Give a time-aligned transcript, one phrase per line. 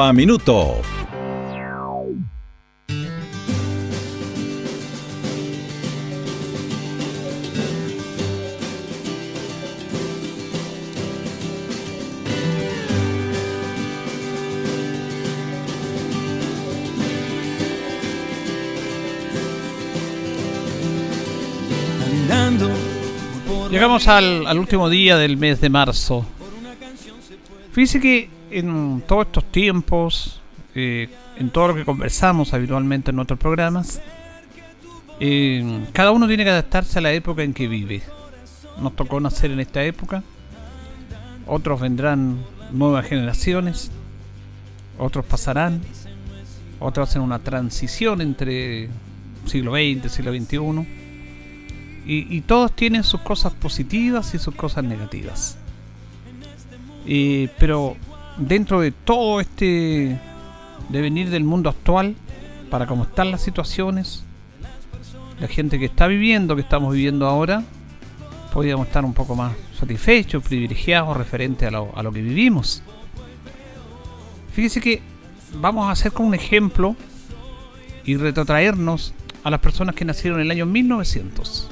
[0.00, 0.80] a minuto.
[23.70, 26.24] Llegamos al, al, último día del mes de marzo.
[27.72, 30.40] Fíjese que en todos estos tiempos,
[30.74, 34.00] eh, en todo lo que conversamos habitualmente en nuestros programas,
[35.20, 38.02] eh, cada uno tiene que adaptarse a la época en que vive.
[38.80, 40.22] Nos tocó nacer en esta época,
[41.46, 42.38] otros vendrán
[42.70, 43.90] nuevas generaciones,
[44.98, 45.80] otros pasarán,
[46.80, 48.88] otros hacen una transición entre
[49.46, 51.02] siglo XX, siglo XXI,
[52.04, 55.56] y, todos tienen sus cosas positivas y sus cosas negativas.
[57.06, 57.96] Eh, pero
[58.36, 60.18] dentro de todo este
[60.88, 62.16] devenir del mundo actual,
[62.70, 64.24] para cómo están las situaciones,
[65.40, 67.62] la gente que está viviendo, que estamos viviendo ahora,
[68.52, 72.82] podríamos estar un poco más satisfechos, privilegiados referente a lo, a lo que vivimos.
[74.52, 75.02] Fíjese que
[75.54, 76.96] vamos a hacer como un ejemplo
[78.04, 81.68] y retrotraernos a las personas que nacieron en el año 1900.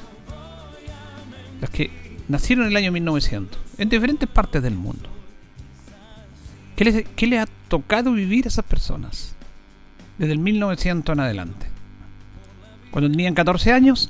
[1.61, 1.91] Las que
[2.27, 5.09] nacieron en el año 1900, en diferentes partes del mundo.
[7.15, 9.35] ¿Qué le ha tocado vivir a esas personas?
[10.17, 11.67] Desde el 1900 en adelante.
[12.89, 14.09] Cuando tenían 14 años,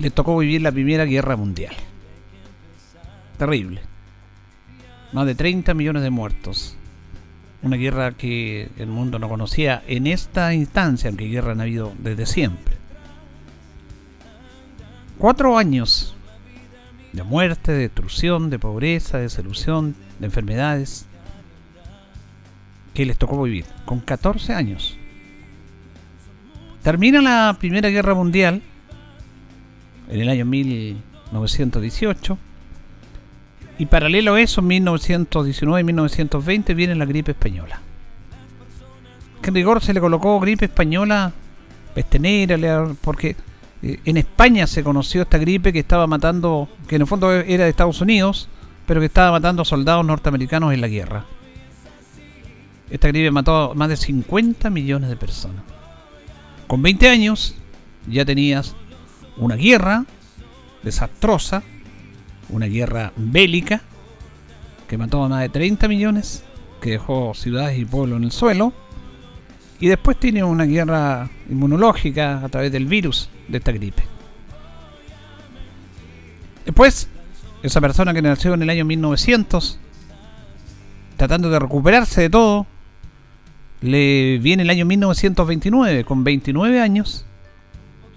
[0.00, 1.74] les tocó vivir la Primera Guerra Mundial.
[3.38, 3.80] Terrible.
[5.12, 6.76] Más de 30 millones de muertos.
[7.62, 12.26] Una guerra que el mundo no conocía en esta instancia, aunque guerra han habido desde
[12.26, 12.76] siempre.
[15.16, 16.16] Cuatro años
[17.12, 21.06] de muerte, de destrucción, de pobreza, de desilusión, de enfermedades
[22.94, 24.96] que les tocó vivir, con 14 años.
[26.82, 28.60] Termina la Primera Guerra Mundial
[30.10, 32.38] en el año 1918
[33.78, 37.80] y paralelo a eso, en 1919 y 1920 viene la gripe española.
[39.40, 41.32] Que en rigor se le colocó gripe española,
[41.94, 43.36] peste negra, porque
[43.82, 47.64] eh, en España se conoció esta gripe que estaba matando, que en el fondo era
[47.64, 48.48] de Estados Unidos,
[48.86, 51.24] pero que estaba matando soldados norteamericanos en la guerra.
[52.92, 55.64] Esta gripe mató a más de 50 millones de personas.
[56.66, 57.54] Con 20 años
[58.06, 58.76] ya tenías
[59.38, 60.04] una guerra
[60.82, 61.62] desastrosa,
[62.50, 63.80] una guerra bélica
[64.86, 66.44] que mató a más de 30 millones,
[66.82, 68.74] que dejó ciudades y pueblos en el suelo,
[69.80, 74.02] y después tiene una guerra inmunológica a través del virus de esta gripe.
[76.66, 77.08] Después,
[77.62, 79.78] esa persona que nació en el año 1900,
[81.16, 82.66] tratando de recuperarse de todo,
[83.82, 87.26] le viene el año 1929 con 29 años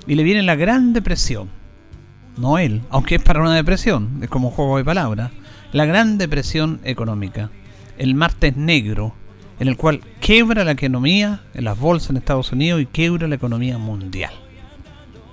[0.07, 1.49] y le viene la Gran Depresión.
[2.37, 5.31] No él, aunque es para una depresión, es como un juego de palabras.
[5.71, 7.49] La Gran Depresión Económica,
[7.97, 9.15] el martes negro,
[9.59, 13.35] en el cual quebra la economía en las bolsas en Estados Unidos y quebra la
[13.35, 14.33] economía mundial.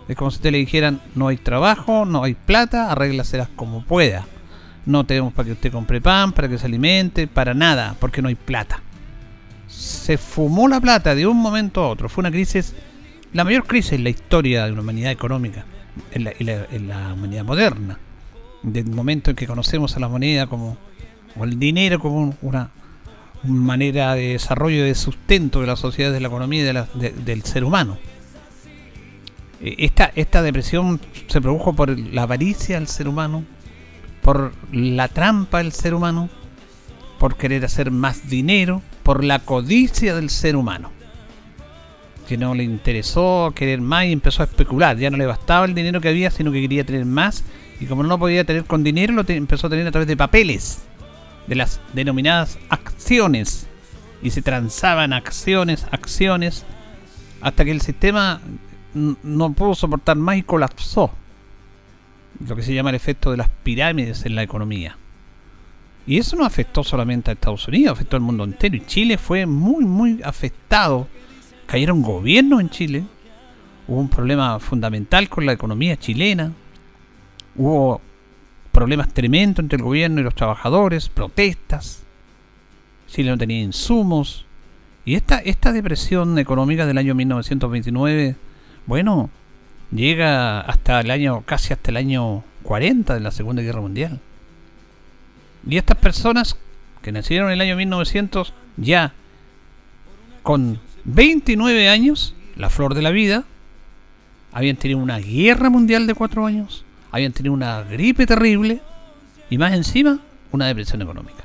[0.08, 4.26] Es como si te le dijeran, no hay trabajo, no hay plata, arréglaselas como pueda.
[4.86, 8.28] No tenemos para que usted compre pan, para que se alimente, para nada, porque no
[8.28, 8.82] hay plata
[9.72, 12.08] se fumó la plata de un momento a otro.
[12.08, 12.74] Fue una crisis,
[13.32, 15.64] la mayor crisis en la historia de la humanidad económica,
[16.12, 16.24] en
[16.88, 17.98] la, humanidad moderna.
[18.62, 20.76] Del momento en que conocemos a la moneda como,
[21.36, 22.70] o el dinero como una,
[23.44, 27.64] manera de desarrollo y de sustento de la sociedad, de la economía y del ser
[27.64, 27.98] humano.
[29.60, 33.44] E, esta, esta depresión se produjo por la avaricia del ser humano,
[34.20, 36.28] por la trampa del ser humano,
[37.18, 40.90] por querer hacer más dinero, por la codicia del ser humano.
[42.28, 44.96] Que no le interesó querer más y empezó a especular.
[44.96, 47.44] Ya no le bastaba el dinero que había, sino que quería tener más.
[47.80, 50.16] Y como no lo podía tener con dinero, lo empezó a tener a través de
[50.16, 50.84] papeles,
[51.46, 53.66] de las denominadas acciones.
[54.22, 56.64] Y se transaban acciones, acciones,
[57.40, 58.40] hasta que el sistema
[58.94, 61.10] no pudo soportar más y colapsó.
[62.46, 64.96] Lo que se llama el efecto de las pirámides en la economía.
[66.06, 68.76] Y eso no afectó solamente a Estados Unidos, afectó al mundo entero.
[68.76, 71.06] Y Chile fue muy, muy afectado.
[71.66, 73.04] Cayeron gobiernos en Chile.
[73.86, 76.52] Hubo un problema fundamental con la economía chilena.
[77.54, 78.00] Hubo
[78.72, 82.02] problemas tremendos entre el gobierno y los trabajadores, protestas.
[83.06, 84.46] Chile no tenía insumos.
[85.04, 88.36] Y esta, esta depresión económica del año 1929,
[88.86, 89.30] bueno,
[89.90, 94.20] llega hasta el año, casi hasta el año 40 de la Segunda Guerra Mundial.
[95.68, 96.56] Y estas personas
[97.02, 99.12] que nacieron en el año 1900, ya
[100.42, 103.44] con 29 años, la flor de la vida,
[104.52, 108.80] habían tenido una guerra mundial de cuatro años, habían tenido una gripe terrible
[109.50, 110.20] y más encima
[110.50, 111.44] una depresión económica.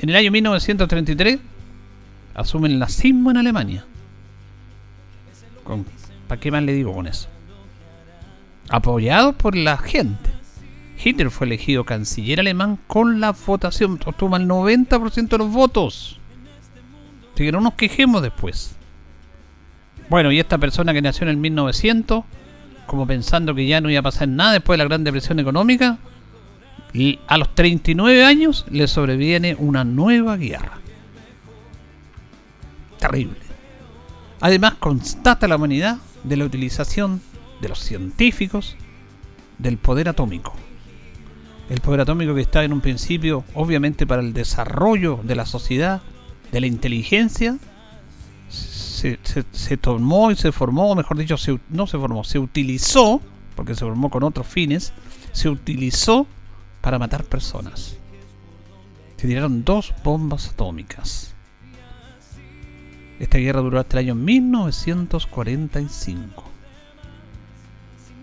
[0.00, 1.38] En el año 1933
[2.34, 3.84] asumen el nazismo en Alemania.
[6.26, 7.28] ¿Para qué más le digo con eso?
[8.68, 10.30] Apoyados por la gente.
[11.02, 16.20] Hitler fue elegido canciller alemán con la votación, obtuvo el 90% de los votos.
[17.34, 18.76] Así que no nos quejemos después.
[20.10, 22.24] Bueno, y esta persona que nació en el 1900,
[22.86, 25.98] como pensando que ya no iba a pasar nada después de la Gran Depresión Económica,
[26.92, 30.78] y a los 39 años le sobreviene una nueva guerra.
[32.98, 33.38] Terrible.
[34.40, 37.22] Además, constata la humanidad de la utilización
[37.60, 38.76] de los científicos
[39.58, 40.54] del poder atómico.
[41.70, 46.02] El poder atómico que está en un principio, obviamente, para el desarrollo de la sociedad,
[46.50, 47.58] de la inteligencia,
[48.48, 49.16] se,
[49.76, 51.36] tomó y se formó, mejor dicho,
[51.68, 53.20] no se formó, se utilizó,
[53.54, 54.92] porque se formó con otros fines,
[55.32, 56.26] se utilizó
[56.80, 57.96] para matar personas.
[59.16, 61.36] Se tiraron dos bombas atómicas.
[63.20, 66.49] Esta guerra duró hasta el año 1945.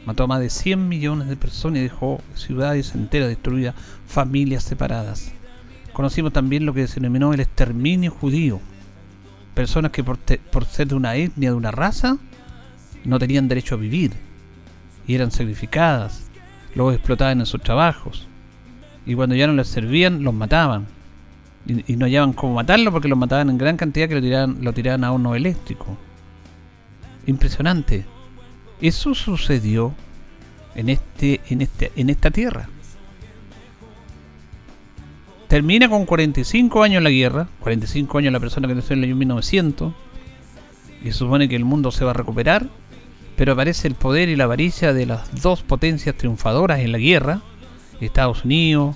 [0.08, 3.76] Mató a más de 100 millones de personas y dejó ciudades enteras destruidas,
[4.08, 5.34] familias separadas.
[5.92, 8.62] Conocimos también lo que se denominó el exterminio judío.
[9.54, 12.20] Personas que por, por ser de una etnia, de una raza,
[13.04, 14.14] no tenían derecho a vivir
[15.06, 16.30] y eran sacrificadas,
[16.74, 18.30] luego explotaban en sus trabajos
[19.06, 20.88] y cuando ya no les servían, los mataban.
[21.66, 24.72] Y, no hallaban cómo matarlo porque los mataban en gran cantidad que lo tiraban, lo
[24.72, 25.98] tiraban a horno eléctrico.
[27.26, 28.06] Impresionante.
[28.82, 29.94] Eso sucedió
[30.76, 32.70] en este, en este, en esta tierra.
[35.48, 39.16] Termina con 45 años la guerra, 45 años la persona que nació en el año
[39.16, 39.94] 1900,
[41.04, 42.68] y se supone que el mundo se va a recuperar,
[43.36, 47.42] pero aparece el poder y la avaricia de las dos potencias triunfadoras en la guerra,
[48.02, 48.96] Estados Unidos,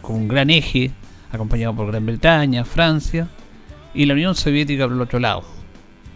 [0.00, 0.90] con un gran eje,
[1.30, 3.28] acompañado por Gran Bretaña, Francia,
[3.94, 5.44] y la Unión Soviética por el otro lado,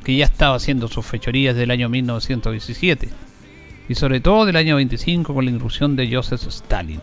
[0.05, 3.08] que ya estaba haciendo sus fechorías del año 1917,
[3.88, 7.00] y sobre todo del año 25 con la inclusión de Joseph Stalin.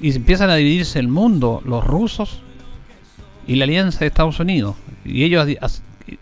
[0.00, 2.40] Y empiezan a dividirse el mundo, los rusos
[3.46, 5.46] y la alianza de Estados Unidos, y ellos,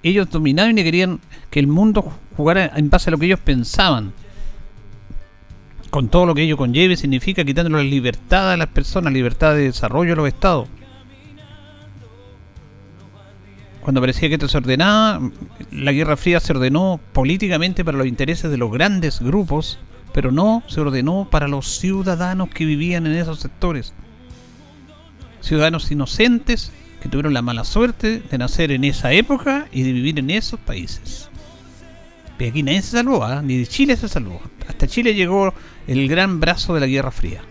[0.03, 1.21] ellos dominaban y querían
[1.51, 4.13] que el mundo jugara en base a lo que ellos pensaban
[5.93, 9.65] con todo lo que ello conlleve, significa quitándole la libertad a las personas, libertad de
[9.65, 10.67] desarrollo a los estados.
[13.83, 15.21] Cuando parecía que esto se ordenaba,
[15.73, 19.81] la Guerra Fría se ordenó políticamente para los intereses de los grandes grupos,
[20.15, 23.93] pero no se ordenó para los ciudadanos que vivían en esos sectores.
[25.41, 26.71] Ciudadanos inocentes
[27.03, 30.61] que tuvieron la mala suerte de nacer en esa época y de vivir en esos
[30.61, 31.29] países.
[32.39, 33.41] Y aquí nadie se salvó, ¿ah?
[33.41, 34.41] ni de Chile se salvó.
[34.69, 35.55] Hasta Chile llegó
[35.87, 37.43] el gran brazo de la Guerra Fría.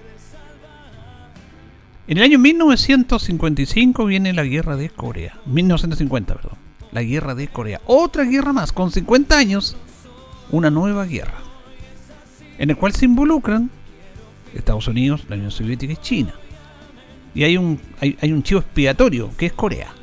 [2.08, 5.38] En el año 1955 viene la Guerra de Corea.
[5.46, 6.58] 1950, perdón.
[6.91, 7.81] La Guerra de Corea.
[7.86, 9.77] Otra guerra más, con 50 años,
[10.50, 11.38] una nueva guerra.
[12.58, 13.70] En el cual se involucran
[14.53, 16.34] Estados Unidos, la Unión Soviética y China.
[17.34, 19.93] Y hay un, hay, un chivo expiatorio, que es Corea.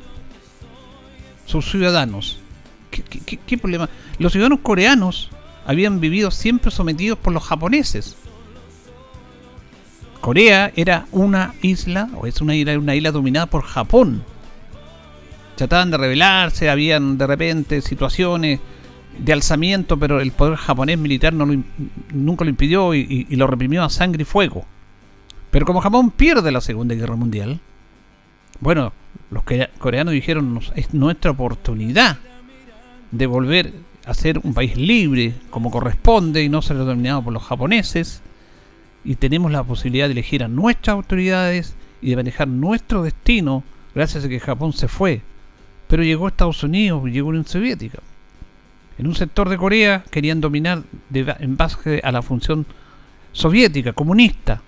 [1.45, 2.39] Sus ciudadanos.
[3.45, 3.89] qué problema?
[4.17, 5.29] Los ciudadanos coreanos
[5.65, 8.15] habían vivido siempre sometidos por los japoneses.
[10.21, 14.23] Corea era una isla, o es una isla, una isla dominada por Japón.
[15.55, 18.59] Trataban de rebelarse, habían de repente situaciones
[19.17, 21.45] de alzamiento, pero el poder japonés militar no
[22.13, 24.65] nunca lo impidió y, y, lo reprimió a sangre y fuego.
[25.51, 27.59] Pero como Japón pierde la Segunda Guerra Mundial,
[28.59, 28.93] bueno,
[29.31, 29.43] los
[29.77, 32.17] coreanos dijeron, es nuestra oportunidad
[33.11, 33.73] de volver
[34.05, 38.21] a ser un país libre como corresponde y no ser dominado por los japoneses.
[39.03, 43.63] Y tenemos la posibilidad de elegir a nuestras autoridades y de manejar nuestro destino
[43.95, 45.21] gracias a que Japón se fue.
[45.87, 47.99] Pero llegó Estados Unidos, llegó Unión Soviética.
[48.97, 52.65] En un sector de Corea querían dominar en base a la función
[53.31, 54.61] soviética, comunista.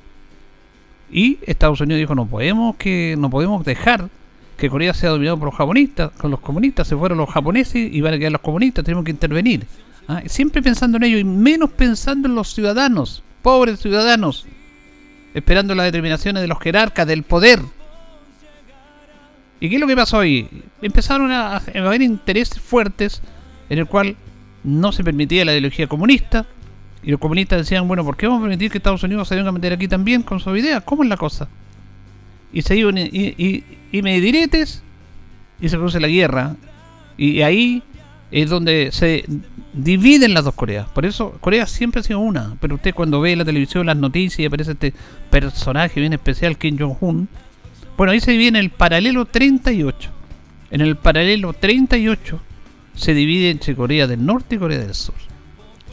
[1.12, 4.10] Y Estados Unidos dijo, no podemos que no podemos dejar
[4.58, 8.00] que Corea sea dominado por los japonistas, con los comunistas, se fueron los japoneses y
[8.00, 9.66] van a quedar los comunistas, tenemos que intervenir.
[10.08, 14.46] Ah, siempre pensando en ello y menos pensando en los ciudadanos, pobres ciudadanos,
[15.34, 17.60] esperando las determinaciones de los jerarcas del poder.
[19.60, 20.50] ¿Y qué es lo que pasó ahí?
[20.82, 23.22] Empezaron a, haber intereses fuertes
[23.70, 24.16] en el cual
[24.64, 26.48] no se permitía la ideología comunista.
[27.04, 29.50] Y los comunistas decían, bueno, ¿por qué vamos a permitir que Estados Unidos se venga
[29.50, 30.82] a meter aquí también con su idea?
[30.82, 31.48] ¿Cómo es la cosa?
[32.52, 34.82] Y se iban y, y, me diretes
[35.60, 36.56] y se produce la guerra.
[37.18, 37.84] Y ahí
[38.32, 39.26] es donde se
[39.74, 40.88] dividen las dos Coreas.
[40.90, 42.56] Por eso Corea siempre ha sido una.
[42.60, 44.94] Pero usted cuando ve la televisión, las noticias y aparece este
[45.30, 47.28] personaje bien especial, Kim Jong-un,
[47.98, 50.10] bueno, ahí se divide en el paralelo 38.
[50.72, 52.42] En el paralelo 38
[52.96, 55.16] se divide entre Corea del Norte y Corea del Sur.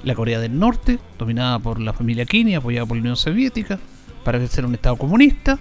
[0.04, 3.78] La Corea del Norte, dominada por la familia Kim apoyada por la Unión Soviética,
[4.24, 5.58] para ser un Estado comunista,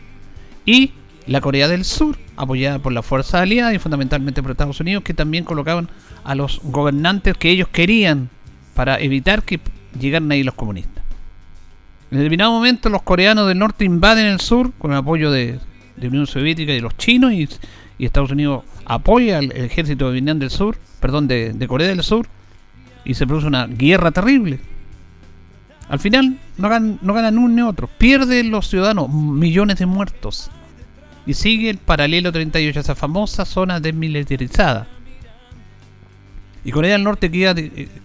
[0.65, 0.91] y
[1.27, 5.13] la Corea del Sur, apoyada por la fuerza aliada y fundamentalmente por Estados Unidos, que
[5.13, 5.89] también colocaban
[6.23, 8.29] a los gobernantes que ellos querían
[8.73, 9.59] para evitar que
[9.99, 11.03] llegaran ahí los comunistas.
[12.09, 15.59] En determinado momento los coreanos del norte invaden el sur con el apoyo de,
[15.97, 17.49] de Unión Soviética y de los chinos y,
[17.99, 22.27] Estados Unidos apoya al ejército de Vietnam del Sur, perdón, de, Corea del Sur
[23.03, 24.59] y se produce una guerra terrible.
[25.89, 30.51] Al final no ganan, no ganan uno ni otro, pierden los ciudadanos millones de muertos
[31.27, 34.87] y sigue el paralelo 38, esa famosa zona desmilitarizada.
[36.65, 37.53] Y Corea del Norte queda,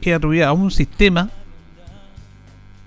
[0.00, 1.30] queda atribuida a un sistema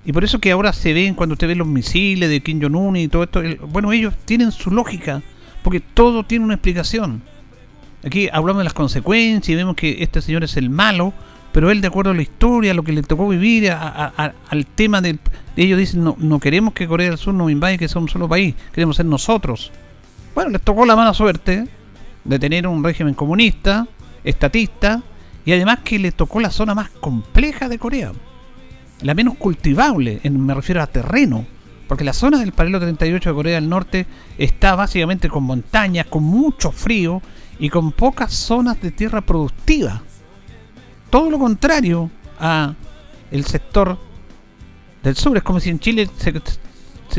[0.06, 2.96] y por eso que ahora se ven, cuando usted ve los misiles de Kim Jong-un
[2.96, 5.24] y todo esto, bueno, ellos tienen su lógica,
[5.64, 7.24] porque todo tiene una explicación.
[8.06, 11.12] Aquí hablamos de las consecuencias y vemos que este señor es el malo,
[11.52, 15.18] pero él de acuerdo a la historia, lo que le tocó vivir, al tema de
[15.56, 18.30] ellos dicen, no, no queremos que Corea del Sur nos invade, que sea un solo
[18.30, 19.72] país, queremos ser nosotros.
[20.36, 21.68] Bueno, les tocó la mala suerte
[22.24, 23.88] de tener un régimen comunista,
[24.24, 25.02] estatista,
[25.46, 28.12] y además que le tocó la zona más compleja de Corea
[29.02, 31.46] la menos cultivable, en, me refiero a terreno,
[31.88, 36.24] porque la zona del paralelo 38 de Corea del Norte está básicamente con montañas, con
[36.24, 37.22] mucho frío
[37.60, 40.02] y con pocas zonas de tierra productiva.
[41.10, 42.74] Todo lo contrario a
[43.32, 43.98] el sector
[45.04, 45.38] del sur.
[45.38, 46.34] Es como si en Chile se,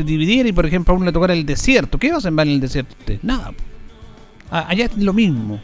[0.03, 1.97] dividiera y, por ejemplo, a uno le tocara el desierto.
[1.97, 2.95] ¿Qué va a sembrar en el desierto?
[3.23, 3.53] Nada.
[4.49, 5.59] Allá es lo mismo.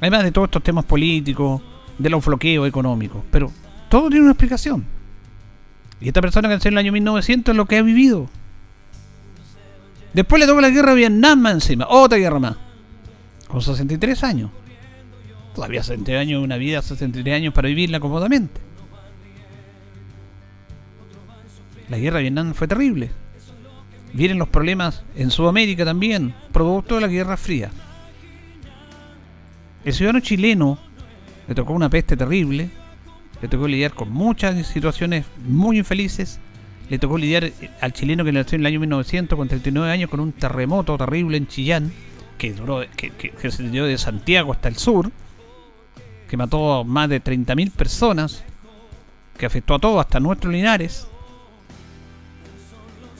[0.00, 1.62] Además de todos estos temas políticos,
[1.98, 3.22] de los bloqueos económicos.
[3.30, 3.50] Pero
[3.88, 4.84] todo tiene una explicación.
[6.00, 8.28] Y esta persona que nació en el año 1900 es lo que ha vivido.
[10.12, 11.86] Después le tocó la guerra a Vietnam encima.
[11.88, 12.56] Otra guerra más.
[13.48, 14.50] Con 63 años.
[15.54, 18.60] Todavía 60 años, una vida 63 años para vivirla cómodamente.
[21.88, 23.10] La guerra de Vietnam fue terrible.
[24.14, 27.70] Vienen los problemas en Sudamérica también, producto de la Guerra Fría.
[29.84, 30.78] El ciudadano chileno
[31.48, 32.70] le tocó una peste terrible,
[33.42, 36.38] le tocó lidiar con muchas situaciones muy infelices.
[36.88, 40.20] Le tocó lidiar al chileno que nació en el año 1900 con 39 años con
[40.20, 41.92] un terremoto terrible en Chillán,
[42.38, 45.10] que duró que, se dio de Santiago hasta el sur,
[46.28, 48.44] que mató a más de 30.000 personas,
[49.36, 51.08] que afectó a todos, hasta nuestros Linares.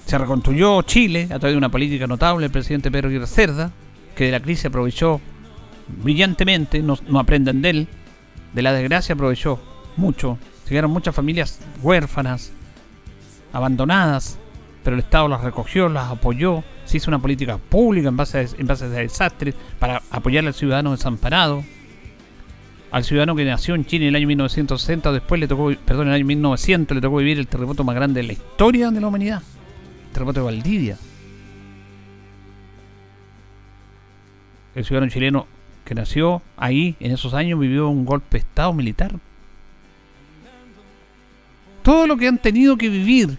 [0.07, 3.73] Se reconstruyó Chile a través de una política notable del presidente Pedro Aguirre Cerda,
[4.15, 5.21] que de la crisis aprovechó
[6.03, 7.89] brillantemente, no, aprenden de él,
[8.53, 9.61] de la desgracia aprovechó
[9.97, 10.39] mucho.
[10.65, 12.53] Se quedaron muchas familias huérfanas,
[13.53, 14.39] abandonadas,
[14.83, 18.43] pero el Estado las recogió, las apoyó, se hizo una política pública en base a,
[18.43, 21.65] en base desastres para apoyar al ciudadano desamparado.
[22.91, 26.09] Al ciudadano que nació en Chile en el año 1960, después le tocó, perdón, en
[26.11, 29.09] el año 1900 le tocó vivir el terremoto más grande de la historia de la
[29.09, 29.43] humanidad,
[30.15, 30.97] terremoto de Valdivia.
[34.75, 35.47] El ciudadano chileno
[35.85, 39.13] que nació ahí en esos años vivió un golpe de Estado militar
[41.85, 43.39] todo lo que han tenido que vivir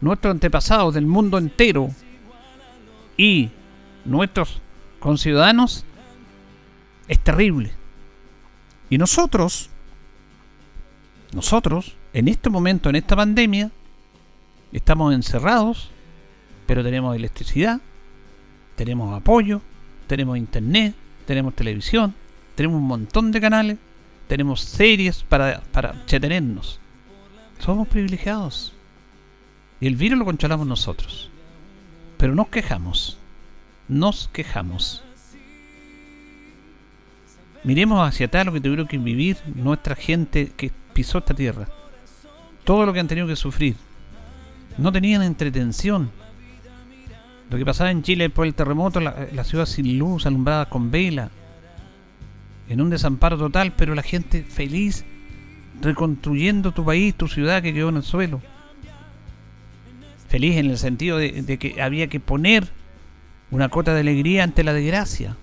[0.00, 1.90] nuestros antepasados del mundo entero
[3.16, 3.50] y
[4.04, 4.60] nuestros
[4.98, 5.84] conciudadanos
[7.06, 7.70] es terrible.
[8.90, 9.70] Y nosotros,
[11.32, 13.70] nosotros, en este momento, en esta pandemia,
[14.72, 15.92] estamos encerrados,
[16.66, 17.80] pero tenemos electricidad,
[18.76, 19.60] tenemos apoyo,
[20.06, 20.94] tenemos internet,
[21.26, 22.14] tenemos televisión,
[22.54, 23.78] tenemos un montón de canales,
[24.28, 26.80] tenemos series para, para entretenernos.
[27.58, 28.72] Somos privilegiados.
[29.80, 31.30] Y el virus lo controlamos nosotros.
[32.16, 33.18] Pero nos quejamos.
[33.88, 35.02] Nos quejamos.
[37.64, 41.68] Miremos hacia atrás lo que tuvieron que vivir nuestra gente que pisó esta tierra.
[42.64, 43.76] Todo lo que han tenido que sufrir.
[44.78, 46.10] No tenían entretención.
[47.54, 51.30] Lo que pasaba en Chile después del terremoto, la, ciudad sin luz, alumbrada con vela,
[52.68, 55.04] en un desamparo total, pero la gente feliz,
[55.80, 58.40] reconstruyendo tu país, tu ciudad que quedó en el suelo.
[60.26, 62.66] Feliz en el sentido de, de que había que poner
[63.52, 65.36] una cota de alegría ante la desgracia.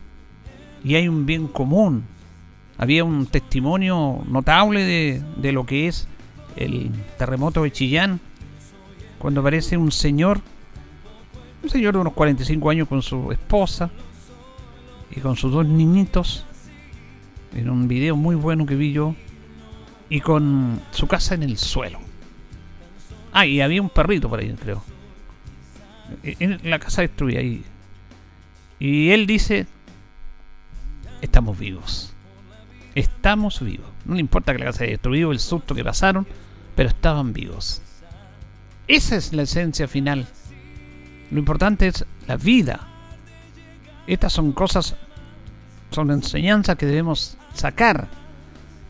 [0.83, 2.03] Y hay un bien común.
[2.77, 6.09] Había un testimonio notable de, de lo que es
[6.57, 8.19] el terremoto de Chillán,
[9.17, 10.41] cuando aparece un señor,
[11.63, 13.89] un señor de unos 45 años con su esposa
[15.11, 16.45] y con sus dos niñitos,
[17.53, 19.15] en un video muy bueno que vi yo,
[20.09, 21.99] y con su casa en el suelo.
[23.33, 24.83] Ah, y había un perrito por ahí, creo.
[26.23, 27.41] En la casa destruida.
[27.41, 27.63] Y,
[28.79, 29.67] y él dice,
[31.21, 32.13] estamos vivos.
[32.95, 33.87] Estamos vivos.
[34.05, 36.27] No le importa que la casa haya destruido, el susto que pasaron,
[36.75, 37.81] pero estaban vivos.
[38.87, 40.27] Esa es la esencia final.
[41.31, 42.87] Lo importante es la vida.
[44.05, 44.95] Estas son cosas,
[45.89, 48.07] son enseñanzas que debemos sacar.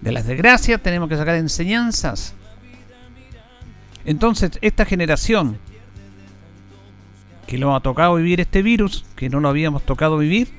[0.01, 2.33] De las desgracias tenemos que sacar enseñanzas.
[4.03, 5.59] Entonces, esta generación
[7.45, 10.49] que lo ha tocado vivir este virus, que no lo habíamos tocado vivir,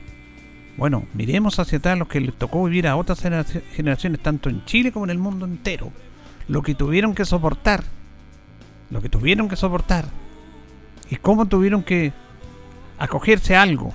[0.76, 4.92] bueno, miremos hacia atrás los que les tocó vivir a otras generaciones, tanto en Chile
[4.92, 5.92] como en el mundo entero.
[6.48, 7.82] Lo que tuvieron que soportar.
[8.90, 10.06] Lo que tuvieron que soportar.
[11.12, 12.10] Y cómo tuvieron que
[12.98, 13.92] acogerse a algo.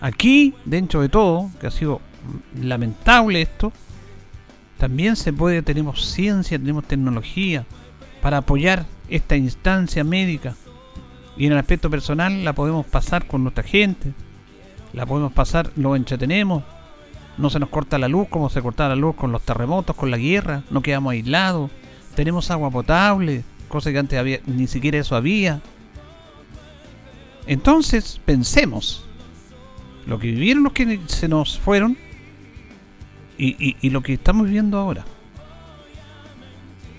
[0.00, 2.00] Aquí, dentro de todo, que ha sido
[2.58, 3.74] lamentable esto,
[4.78, 7.66] también se puede, tenemos ciencia, tenemos tecnología
[8.22, 10.54] para apoyar esta instancia médica.
[11.36, 14.14] Y en el aspecto personal la podemos pasar con nuestra gente,
[14.94, 16.62] la podemos pasar, lo entretenemos,
[17.36, 20.10] no se nos corta la luz como se cortaba la luz con los terremotos, con
[20.10, 21.70] la guerra, no quedamos aislados,
[22.14, 25.60] tenemos agua potable, cosa que antes había, ni siquiera eso había.
[27.46, 29.04] Entonces, pensemos,
[30.06, 31.96] lo que vivieron los que se nos fueron
[33.38, 35.04] y, lo que estamos viviendo ahora.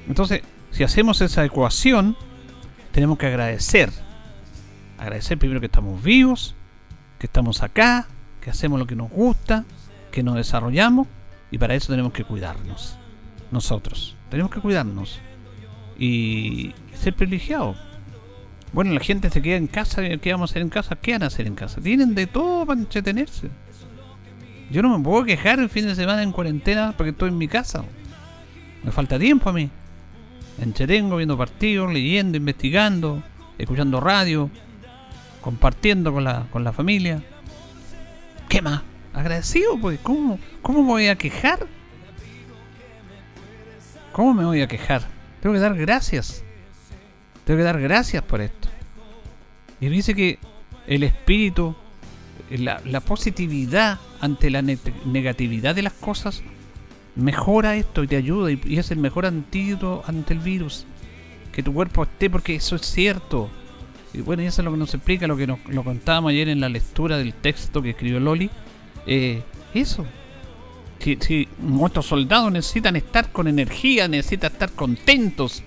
[0.08, 2.15] Entonces, si hacemos esa ecuación,
[2.91, 3.91] tenemos que agradecer.
[4.97, 6.56] Agradecer primero que estamos vivos,
[7.19, 8.08] que estamos acá,
[8.41, 9.65] que hacemos lo que nos gusta,
[10.12, 11.08] que nos desarrollamos
[11.51, 12.97] y para eso tenemos que cuidarnos.
[13.51, 14.15] Nosotros.
[14.30, 15.19] Tenemos que cuidarnos.
[15.99, 17.77] Y ser privilegiados.
[18.73, 20.01] Bueno, la gente se queda en casa.
[20.21, 20.95] ¿Qué vamos a hacer en casa?
[20.95, 21.81] ¿Qué van a hacer en casa?
[21.81, 23.49] Tienen de todo para entretenerse.
[24.71, 27.47] Yo no me puedo quejar el fin de semana en cuarentena porque estoy en mi
[27.47, 27.84] casa.
[28.84, 29.69] Me falta tiempo a mí.
[30.62, 33.21] Entretengo viendo partidos, leyendo, investigando,
[33.57, 34.49] escuchando radio,
[35.41, 37.21] compartiendo con la, con la familia.
[38.47, 38.81] ¿Qué más?
[39.13, 39.99] Agradecido, pues.
[40.01, 41.67] ¿Cómo, ¿Cómo me voy a quejar?
[44.13, 45.03] ¿Cómo me voy a quejar?
[45.41, 46.43] Tengo que dar gracias.
[47.45, 48.61] Tengo que dar gracias por esto.
[49.81, 50.37] Y dice que
[50.87, 51.75] el espíritu,
[52.51, 56.43] la, positividad ante la negatividad de las cosas,
[57.15, 60.85] mejora esto y te ayuda y, es el mejor antídoto ante el virus.
[61.51, 63.49] Que tu cuerpo esté, porque eso es cierto.
[64.13, 66.47] Y bueno, y eso es lo que nos explica, lo que nos lo contábamos ayer
[66.47, 68.49] en la lectura del texto que escribió Loli.
[69.07, 69.41] Eh,
[69.73, 70.05] eso.
[70.99, 75.63] Si, nuestros soldados necesitan estar con energía, necesitan estar contentos.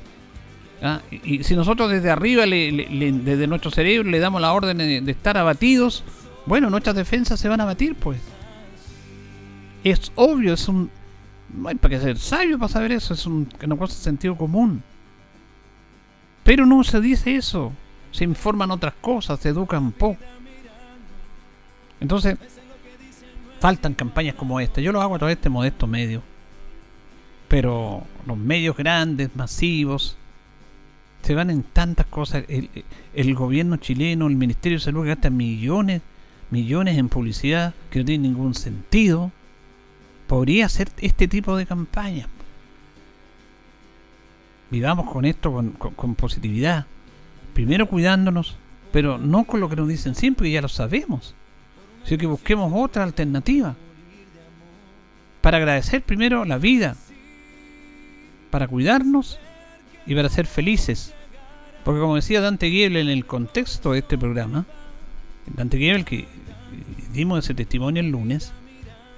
[0.85, 1.01] ¿Ah?
[1.11, 5.11] Y, si nosotros desde arriba, le, le, desde nuestro cerebro, le damos la orden de,
[5.11, 6.05] estar abatidos,
[6.47, 8.21] bueno, nuestras defensas se van a abatir, pues.
[9.83, 10.91] Es obvio, es un.
[11.53, 14.37] No hay para qué ser sabio para saber eso, es un, una cosa de sentido
[14.37, 14.83] común.
[16.43, 17.73] Pero no se dice eso
[18.15, 20.21] se informan otras cosas, se educan poco.
[21.99, 22.39] Entonces,
[23.59, 24.81] faltan campañas como esta.
[24.81, 26.23] Yo lo hago a través de este modesto medio.
[27.49, 30.17] Pero los medios grandes, masivos,
[31.25, 32.45] se van en tantas cosas.
[32.49, 32.71] El,
[33.15, 36.03] el gobierno chileno, el Ministerio de Salud gasta millones,
[36.51, 39.33] millones en publicidad que no tiene ningún sentido.
[40.27, 42.29] Podría hacer este tipo de campañas.
[44.71, 46.87] Vivamos con esto con, positividad
[47.53, 48.57] primero cuidándonos,
[48.93, 51.37] pero no con lo que nos dicen siempre, ya lo sabemos,
[52.05, 53.77] sino que busquemos otra alternativa
[55.41, 56.97] para agradecer primero la vida,
[58.51, 59.39] para cuidarnos
[60.07, 61.15] y para ser felices.
[61.85, 64.65] Porque como decía Dante Giebel en el contexto de este programa,
[65.47, 66.27] Dante Giebel que
[67.13, 68.53] dimos ese testimonio el lunes,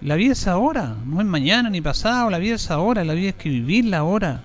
[0.01, 3.31] la vida es ahora, no es mañana ni pasado, la vida es ahora, la vida
[3.31, 4.45] es que vivirla ahora.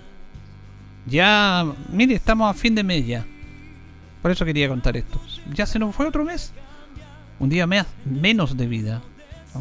[1.05, 3.25] Ya, mire, estamos a fin de mes ya.
[4.21, 5.19] Por eso quería contar esto.
[5.53, 6.53] Ya se nos fue otro mes.
[7.39, 9.01] Un día más, menos de vida.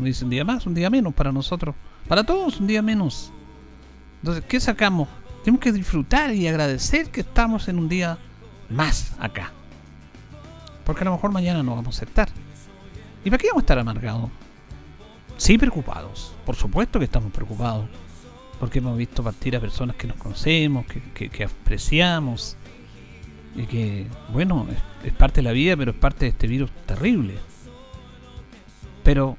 [0.00, 1.74] Dice, un día más, un día menos para nosotros.
[2.06, 3.32] Para todos, un día menos.
[4.20, 5.08] Entonces, ¿qué sacamos?
[5.44, 8.18] Tenemos que disfrutar y agradecer que estamos en un día
[8.68, 9.52] más acá.
[10.84, 12.28] Porque a lo mejor mañana no vamos a estar.
[13.24, 14.30] ¿Y para qué vamos a estar amargados?
[15.36, 16.34] Sí, preocupados.
[16.44, 17.86] Por supuesto que estamos preocupados.
[18.58, 22.56] Porque hemos visto partir a personas que nos conocemos, que, apreciamos.
[23.56, 24.66] Y que, bueno,
[25.02, 27.38] es parte de la vida, pero es parte de este virus terrible.
[29.02, 29.38] Pero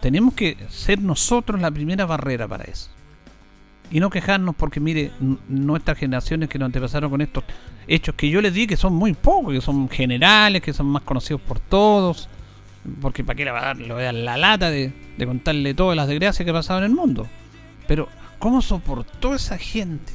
[0.00, 2.91] tenemos que ser nosotros la primera barrera para eso.
[3.90, 5.10] Y no quejarnos porque, mire,
[5.48, 7.44] nuestras generaciones que nos antepasaron con estos
[7.86, 11.02] hechos que yo les di que son muy pocos, que son generales, que son más
[11.02, 12.28] conocidos por todos.
[13.00, 14.92] Porque para qué le va a dar la lata de,
[15.24, 17.26] contarle todas las desgracias que pasaban en el mundo.
[17.86, 20.12] Pero, ¿cómo soportó esa gente?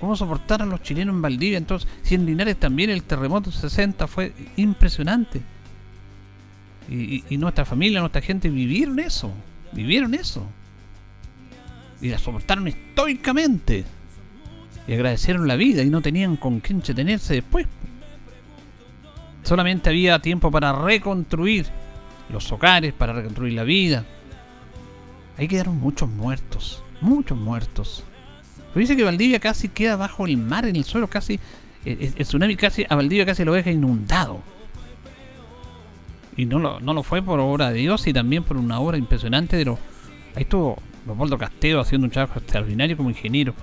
[0.00, 1.58] ¿Cómo soportaron los chilenos en Valdivia?
[1.58, 5.42] Entonces, si en Linares también el terremoto 60 fue impresionante.
[6.88, 9.30] Y, nuestra familia, nuestra gente vivieron eso.
[9.72, 10.46] Vivieron eso.
[12.00, 13.84] Y la soportaron estoicamente.
[14.86, 17.66] Y agradecieron la vida y no tenían con quién entretenerse después.
[19.42, 21.66] Solamente había tiempo para reconstruir
[22.30, 24.04] los hogares, para reconstruir la vida.
[25.36, 26.82] Ahí quedaron muchos muertos.
[27.00, 28.04] Muchos muertos.
[28.74, 31.38] dice que Valdivia casi queda bajo el mar, en el suelo, casi.
[31.84, 32.84] El, tsunami casi.
[32.88, 34.40] A Valdivia casi lo deja inundado.
[36.36, 38.98] Y no lo, no lo fue por obra de Dios y también por una obra
[38.98, 39.78] impresionante de los.
[40.34, 43.54] Ahí estuvo Leopoldo Castelo haciendo un trabajo extraordinario como ingeniero.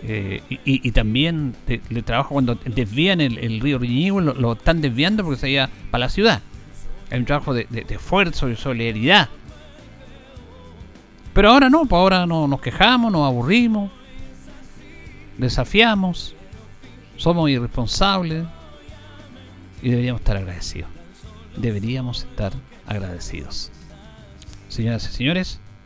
[0.00, 5.50] Eh, y, también le trabajo cuando desvían el, río Riñigo, lo, están desviando porque se
[5.50, 6.40] iba para la ciudad.
[7.10, 9.28] Hay un trabajo de, esfuerzo y solidaridad.
[11.34, 13.90] Pero ahora no, pues ahora no, nos quejamos, nos aburrimos,
[15.36, 16.34] desafiamos,
[17.16, 18.44] somos irresponsables
[19.82, 20.98] y deberíamos estar agradecidos
[21.60, 22.52] deberíamos estar
[22.86, 23.70] agradecidos.
[24.68, 25.60] Señoras y señores,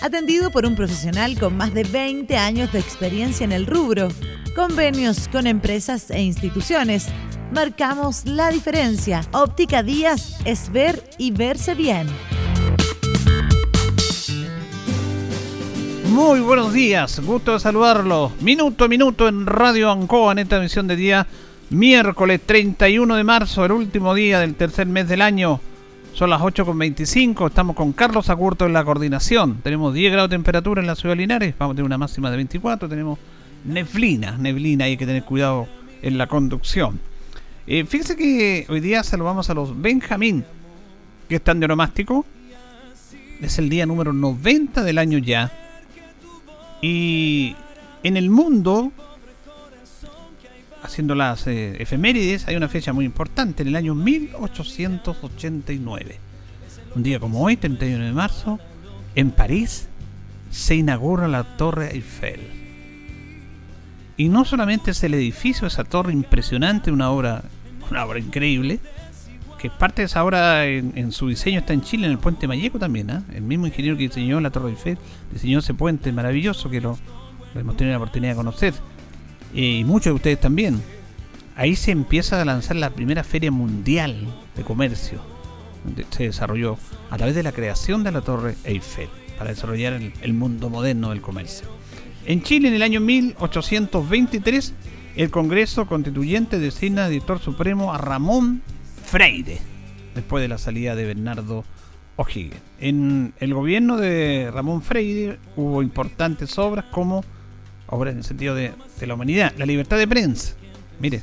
[0.00, 4.08] Atendido por un profesional con más de 20 años de experiencia en el rubro.
[4.54, 7.06] Convenios con empresas e instituciones
[7.52, 9.22] marcamos la diferencia.
[9.32, 12.06] Óptica Díaz es ver y verse bien.
[16.08, 18.32] Muy buenos días, gusto de saludarlo.
[18.40, 21.26] Minuto a minuto en Radio Ancoa en esta emisión de día
[21.70, 25.60] miércoles 31 de marzo, el último día del tercer mes del año.
[26.14, 29.60] Son las 8.25, estamos con Carlos Acurto en la coordinación.
[29.62, 32.30] Tenemos 10 grados de temperatura en la ciudad de Linares, vamos a tener una máxima
[32.30, 33.18] de 24, tenemos
[33.64, 35.66] neblina, neblina, hay que tener cuidado
[36.02, 37.00] en la conducción.
[37.66, 40.44] Eh, fíjense que hoy día saludamos a los Benjamín,
[41.30, 42.26] que están de oromástico.
[43.40, 45.50] Es el día número 90 del año ya.
[46.82, 47.56] Y
[48.02, 48.92] en el mundo,
[50.82, 56.18] haciendo las eh, efemérides, hay una fecha muy importante, en el año 1889.
[56.94, 58.58] Un día como hoy, 31 de marzo,
[59.14, 59.88] en París
[60.50, 62.40] se inaugura la Torre Eiffel.
[64.16, 67.42] Y no solamente es el edificio, esa torre impresionante, una obra,
[67.90, 68.78] una obra increíble,
[69.58, 72.78] que parte de esa obra en, su diseño está en Chile, en el puente Mayeco
[72.78, 73.10] también.
[73.10, 73.22] ¿ah?
[73.32, 74.98] El mismo ingeniero que diseñó la Torre Eiffel
[75.32, 76.98] diseñó ese puente maravilloso que lo,
[77.54, 78.74] hemos tenido la oportunidad de conocer.
[79.52, 80.82] Y muchos de ustedes también.
[81.56, 85.20] Ahí se empieza a lanzar la primera feria mundial de comercio.
[86.10, 86.78] Se desarrolló
[87.10, 91.20] a través de la creación de la Torre Eiffel para desarrollar el mundo moderno del
[91.20, 91.68] comercio.
[92.24, 94.74] En Chile, en el año 1823,
[95.16, 98.62] el Congreso Constituyente designa editor supremo a Ramón
[99.04, 99.58] Freire,
[100.14, 101.64] después de la salida de Bernardo
[102.16, 102.62] O'Higgins.
[102.78, 107.24] En el gobierno de Ramón Freire hubo importantes obras como,
[107.92, 110.54] obras en el sentido de, la humanidad, la libertad de prensa.
[111.00, 111.22] Mire,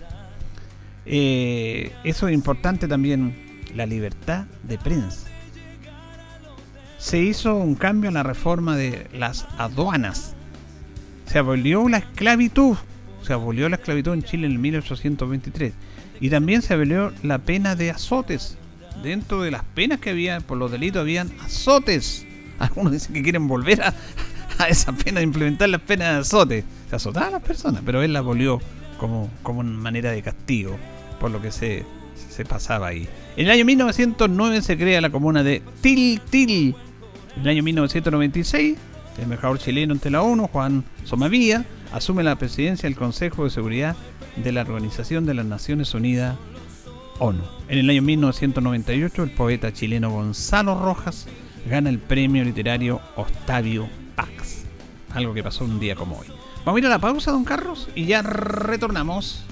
[1.05, 5.27] eh, eso es importante también, la libertad de prensa.
[6.97, 10.35] Se hizo un cambio en la reforma de las aduanas
[11.29, 12.75] se abolió la esclavitud.
[13.21, 15.73] Se abolió la esclavitud en Chile en el 1823.
[16.19, 18.57] Y también se abolió la pena de azotes.
[19.03, 22.25] Dentro de las penas que había por los delitos habían azotes.
[22.59, 23.93] Algunos dicen que quieren volver a,
[24.69, 26.63] esa pena de implementar las penas de azote.
[26.89, 28.59] Se azotaban a las personas, pero él la abolió
[28.97, 30.77] como, como una manera de castigo
[31.19, 31.85] por lo que se,
[32.29, 33.07] se pasaba ahí.
[33.35, 36.75] En el año 1909 se crea la comuna de Tiltil.
[37.35, 38.77] En el año 1996
[39.19, 43.97] el embajador chileno ante la ONU, Juan Somavía, asume la presidencia del Consejo de Seguridad
[44.37, 46.37] de la Organización de las Naciones Unidas,
[47.19, 47.43] ONU.
[47.67, 51.27] En el año 1998, el poeta chileno Gonzalo Rojas
[51.69, 53.89] gana el premio literario Octavio.
[55.19, 56.27] Algo que pasó un día como hoy.
[56.63, 59.43] Vamos a ir a la pausa, don Carlos, y ya retornamos.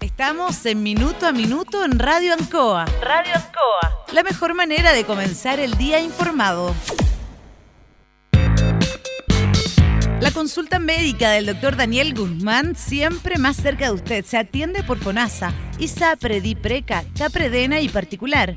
[0.00, 2.86] Estamos en Minuto a Minuto en Radio Ancoa.
[3.00, 4.04] Radio Ancoa.
[4.12, 6.74] La mejor manera de comenzar el día informado.
[10.20, 14.24] La consulta médica del doctor Daniel Guzmán siempre más cerca de usted.
[14.24, 18.56] Se atiende por FONASA, ISAPRE, DIPRECA, CAPREDENA y particular.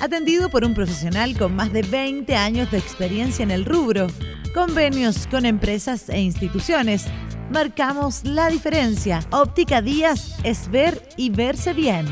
[0.00, 4.06] Atendido por un profesional con más de 20 años de experiencia en el rubro,
[4.54, 7.04] convenios con empresas e instituciones.
[7.52, 9.20] Marcamos la diferencia.
[9.30, 12.06] Óptica Díaz es ver y verse bien.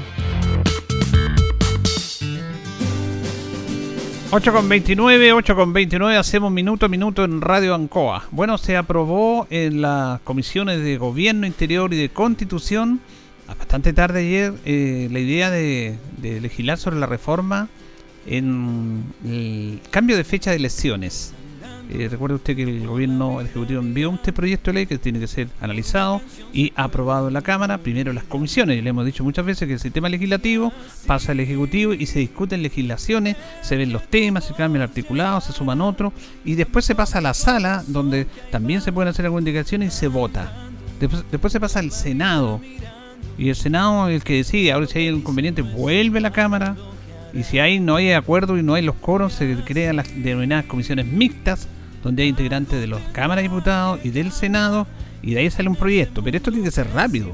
[4.31, 8.24] 8 con 29, 8 con 29, hacemos minuto a minuto en Radio Ancoa.
[8.31, 13.01] Bueno, se aprobó en las comisiones de Gobierno Interior y de Constitución,
[13.56, 17.68] bastante tarde ayer, eh, la idea de, de, legislar sobre la reforma
[18.26, 21.34] en el cambio de fecha de elecciones.
[21.90, 25.26] Eh, recuerde usted que el gobierno ejecutivo envió este proyecto de ley que tiene que
[25.26, 26.20] ser analizado
[26.52, 28.76] y aprobado en la Cámara, primero las comisiones.
[28.76, 30.70] Y le hemos dicho muchas veces que el sistema legislativo
[31.06, 35.40] pasa al Ejecutivo y se discuten legislaciones, se ven los temas, se cambia el articulado,
[35.40, 36.12] se suman otros
[36.44, 39.96] y después se pasa a la sala donde también se pueden hacer algunas indicaciones y
[39.96, 40.52] se vota.
[41.00, 42.61] Después, después se pasa al Senado
[43.38, 44.72] y el Senado es el que decide.
[44.72, 46.77] Ahora si hay un inconveniente vuelve a la Cámara
[47.33, 50.64] y si hay no hay acuerdo y no hay los coros se crean las denominadas
[50.64, 51.68] comisiones mixtas
[52.03, 54.87] donde hay integrantes de los Cámaras de Diputados y del Senado,
[55.22, 56.22] y de ahí sale un proyecto.
[56.22, 57.33] Pero esto tiene que ser rápido.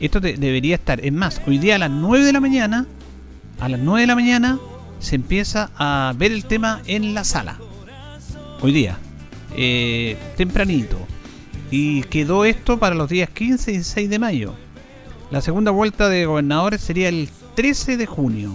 [0.00, 1.04] Esto debería estar.
[1.04, 2.86] Es más, hoy día a las 9 de la mañana,
[3.58, 4.58] a las 9 de la mañana,
[4.98, 7.58] se empieza a ver el tema en la sala.
[8.60, 8.98] Hoy día.
[9.56, 10.98] Eh, tempranito.
[11.70, 14.54] Y quedó esto para los días 15 y 16 de mayo.
[15.30, 18.52] La segunda vuelta de gobernadores sería el 13 de junio.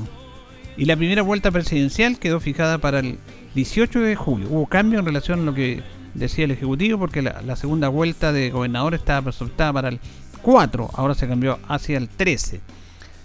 [0.78, 3.20] Y la primera vuelta presidencial quedó fijada para el
[3.56, 4.48] 18 de julio.
[4.50, 8.52] Hubo cambio en relación a lo que decía el Ejecutivo porque la, segunda vuelta de
[8.52, 10.00] gobernador estaba presentada para el
[10.42, 12.62] 4, ahora se cambió hacia el 13.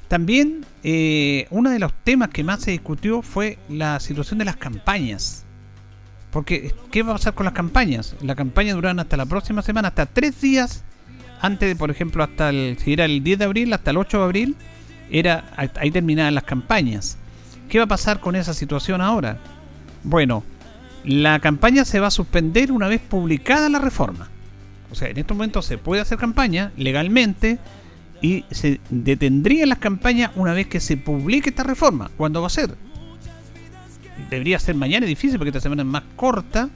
[0.09, 4.57] También eh, uno de los temas que más se discutió fue la situación de las
[4.57, 5.45] campañas.
[6.33, 8.17] Porque, ¿qué va a pasar con las campañas?
[8.23, 10.83] La campaña durará hasta la próxima semana, hasta tres días
[11.40, 14.18] antes de, por ejemplo, hasta el, si era el 10 de abril, hasta el 8
[14.18, 14.57] de abril,
[15.11, 17.18] era ahí terminaban las campañas.
[17.68, 19.38] ¿Qué va a pasar con esa situación ahora?
[20.03, 20.44] Bueno,
[21.05, 24.29] la campaña se va a suspender una vez publicada la reforma.
[24.90, 27.59] O sea, en estos momentos se puede hacer campaña legalmente
[28.22, 32.11] y se detendría las campañas una vez que se publique esta reforma.
[32.16, 32.75] ¿Cuándo va a ser?
[34.31, 36.70] Debería ser mañana, es difícil porque esta semana es más corta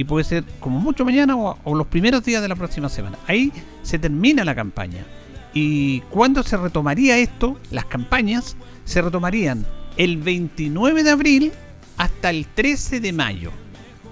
[0.00, 3.18] y puede ser como mucho mañana o, los primeros días de la próxima semana.
[3.26, 5.04] Ahí se termina la campaña.
[5.52, 7.60] ¿Y cuándo se retomaría esto?
[7.70, 9.66] Las campañas se retomarían
[9.98, 11.52] el 29 de abril
[11.98, 13.50] hasta el 13 de mayo.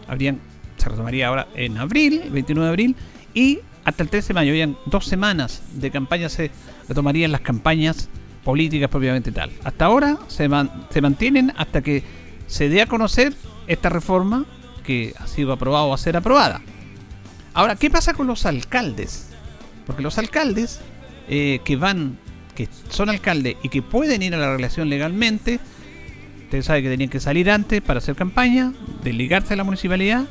[0.07, 0.41] Habrían,
[0.77, 2.97] se retomaría ahora en abril, 29 de abril,
[3.33, 4.51] y hasta el 13 de mayo.
[4.51, 6.51] Habían dos semanas de campaña, se
[6.87, 8.11] retomarían las campañas
[8.45, 9.53] políticas propiamente tal.
[9.65, 10.51] Hasta ahora se,
[10.91, 12.03] se mantienen hasta que
[12.47, 13.33] se dé a conocer
[13.67, 14.45] esta reforma
[14.89, 16.63] que ha sido aprobada o va a ser aprobada.
[17.53, 19.29] Ahora, ¿qué pasa con los alcaldes?
[19.87, 20.81] Porque los alcaldes
[21.29, 22.19] eh, que van,
[22.55, 25.61] que son alcaldes y que pueden ir a la relación legalmente,
[26.49, 28.73] Usted sabe que tenían que salir antes para hacer campaña,
[29.05, 30.25] desligarse de la municipalidad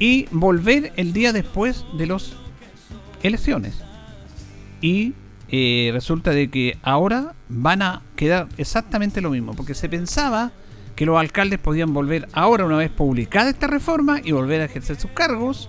[0.00, 2.32] y volver el día después de las
[3.22, 3.82] elecciones.
[4.80, 5.12] Y
[5.50, 10.52] eh, resulta de que ahora van a quedar exactamente lo mismo, porque se pensaba
[10.96, 14.96] que los alcaldes podían volver ahora una vez publicada esta reforma y volver a ejercer
[14.96, 15.68] sus cargos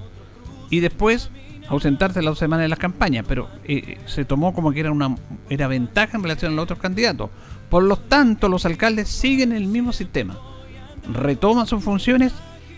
[0.69, 1.29] y después
[1.67, 5.15] ausentarse las dos semanas de las campañas, pero eh, se tomó como que era una
[5.49, 7.29] era ventaja en relación a los otros candidatos.
[7.69, 10.39] Por lo tanto, los alcaldes siguen el mismo sistema.
[11.11, 12.33] Retoman sus funciones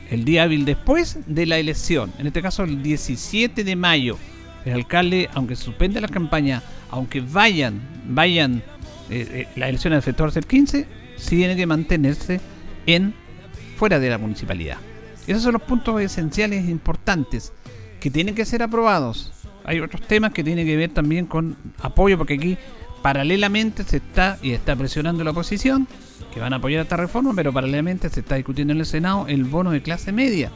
[0.09, 4.17] el día hábil después de la elección, en este caso el 17 de mayo.
[4.65, 8.63] El alcalde, aunque suspende la campaña, aunque vayan, vayan,
[9.11, 10.87] eh, eh, la elección efectuarse el 15,
[11.27, 12.39] tiene que mantenerse
[12.85, 13.13] en
[13.77, 14.77] fuera de la municipalidad.
[15.27, 17.53] Esos son los puntos esenciales importantes
[17.99, 19.31] que tienen que ser aprobados.
[19.63, 22.57] Hay otros temas que tienen que ver también con apoyo, porque aquí
[23.01, 25.87] paralelamente se está y está presionando la oposición
[26.33, 29.43] que van a apoyar esta reforma, pero paralelamente se está discutiendo en el Senado el
[29.43, 30.51] bono de clase media,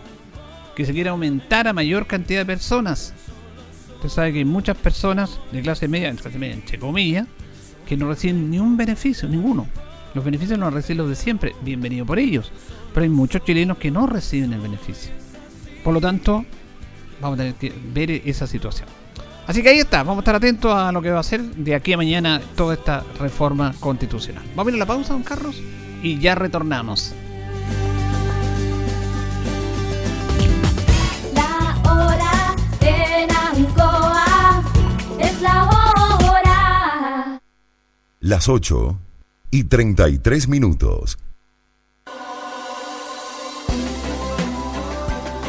[0.75, 3.13] que se quiere aumentar a mayor cantidad de personas.
[3.95, 7.27] Usted sabe que hay muchas personas de clase media, clase media entre comillas,
[7.87, 9.67] que no reciben ni un beneficio, ninguno.
[10.13, 12.51] Los beneficios los reciben los de siempre, bienvenido por ellos.
[12.93, 15.11] Pero hay muchos chilenos que no reciben el beneficio.
[15.83, 16.45] Por lo tanto,
[17.19, 18.87] vamos a tener que ver esa situación.
[19.47, 21.75] Así que ahí está, vamos a estar atentos a lo que va a ser de
[21.75, 24.43] aquí a mañana toda esta reforma constitucional.
[24.55, 25.61] Vamos a ir a la pausa, don Carlos,
[26.01, 27.13] y ya retornamos.
[31.33, 34.63] La hora en Ancoa
[35.19, 37.41] es la hora.
[38.21, 38.95] Las 8
[39.53, 41.19] y 33 minutos.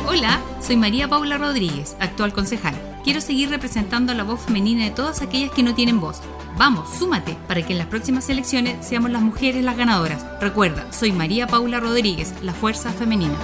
[0.07, 2.75] Hola, soy María Paula Rodríguez, actual concejal.
[3.03, 6.21] Quiero seguir representando a la voz femenina de todas aquellas que no tienen voz.
[6.59, 10.23] Vamos, súmate para que en las próximas elecciones seamos las mujeres las ganadoras.
[10.39, 13.35] Recuerda, soy María Paula Rodríguez, la fuerza femenina.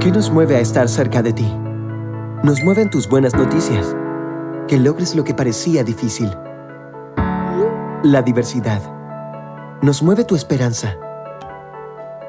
[0.00, 1.46] ¿Qué nos mueve a estar cerca de ti?
[2.42, 3.94] Nos mueven tus buenas noticias,
[4.66, 6.34] que logres lo que parecía difícil.
[8.02, 8.80] La diversidad.
[9.82, 10.96] Nos mueve tu esperanza.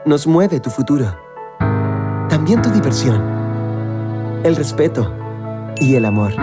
[0.06, 1.16] Nos mueve tu futuro.
[2.28, 3.22] También tu diversión.
[4.44, 5.14] El respeto
[5.78, 6.34] y el amor.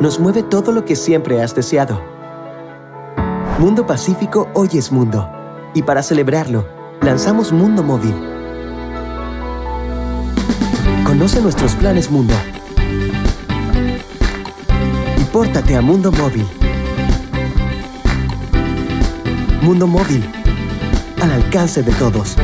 [0.00, 2.00] Nos mueve todo lo que siempre has deseado.
[3.58, 5.28] Mundo Pacífico hoy es mundo.
[5.74, 6.66] Y para celebrarlo,
[7.02, 8.14] lanzamos Mundo Móvil.
[11.04, 12.32] Conoce nuestros planes Mundo.
[15.34, 16.46] Y pórtate a Mundo Móvil.
[19.62, 20.24] Mundo Móvil.
[21.20, 22.36] Al alcance de todos.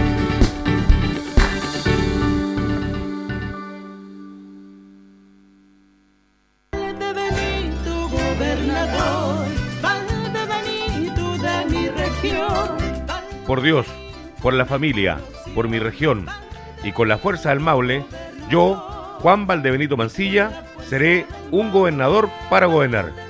[13.46, 13.87] Por Dios,
[14.42, 15.20] por la familia,
[15.55, 16.26] por mi región
[16.83, 18.05] y con la fuerza del Maule,
[18.50, 18.74] yo,
[19.20, 23.30] Juan Valdebenito Mancilla, seré un gobernador para gobernar.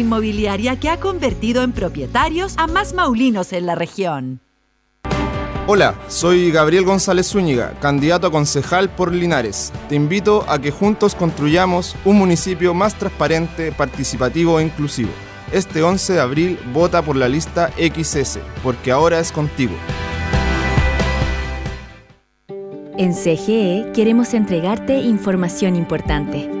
[0.01, 4.41] inmobiliaria que ha convertido en propietarios a más maulinos en la región.
[5.67, 9.71] Hola, soy Gabriel González Zúñiga, candidato a concejal por Linares.
[9.87, 15.11] Te invito a que juntos construyamos un municipio más transparente, participativo e inclusivo.
[15.53, 19.73] Este 11 de abril vota por la lista XS, porque ahora es contigo.
[22.97, 26.60] En CGE queremos entregarte información importante.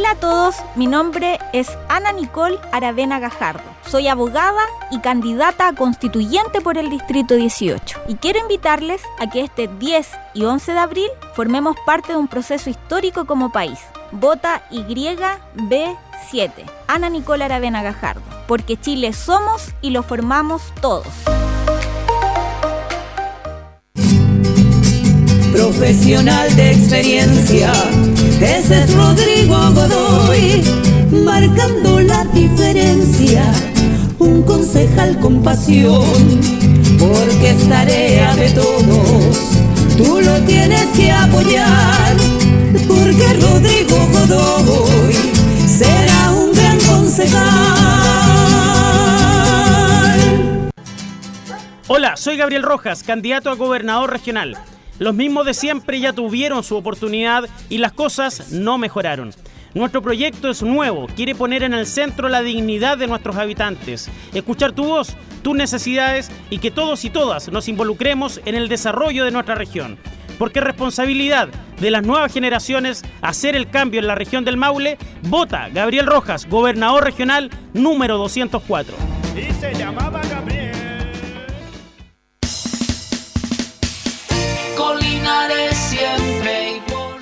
[0.00, 3.60] Hola a todos, mi nombre es Ana Nicole Aravena Gajardo.
[3.86, 8.04] Soy abogada y candidata a constituyente por el Distrito 18.
[8.08, 12.28] Y quiero invitarles a que este 10 y 11 de abril formemos parte de un
[12.28, 13.78] proceso histórico como país.
[14.10, 16.50] Vota YB7.
[16.86, 18.22] Ana Nicole Aravena Gajardo.
[18.46, 21.08] Porque Chile somos y lo formamos todos.
[25.52, 27.70] Profesional de experiencia
[28.40, 30.62] ese es Rodrigo Godoy,
[31.24, 33.52] marcando la diferencia.
[34.18, 36.40] Un concejal con pasión,
[36.98, 39.36] porque es tarea de todos.
[39.96, 42.16] Tú lo tienes que apoyar,
[42.88, 45.14] porque Rodrigo Godoy
[45.66, 47.40] será un gran concejal.
[51.88, 54.56] Hola, soy Gabriel Rojas, candidato a gobernador regional.
[55.00, 59.32] Los mismos de siempre ya tuvieron su oportunidad y las cosas no mejoraron.
[59.72, 64.72] Nuestro proyecto es nuevo, quiere poner en el centro la dignidad de nuestros habitantes, escuchar
[64.72, 69.30] tu voz, tus necesidades y que todos y todas nos involucremos en el desarrollo de
[69.30, 69.96] nuestra región.
[70.38, 71.48] Porque es responsabilidad
[71.80, 74.98] de las nuevas generaciones hacer el cambio en la región del Maule.
[75.22, 78.94] Vota Gabriel Rojas, gobernador regional número 204.
[79.34, 80.20] Y se llamaba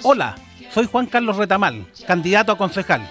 [0.03, 0.37] Hola,
[0.73, 3.11] soy Juan Carlos Retamal, candidato a concejal.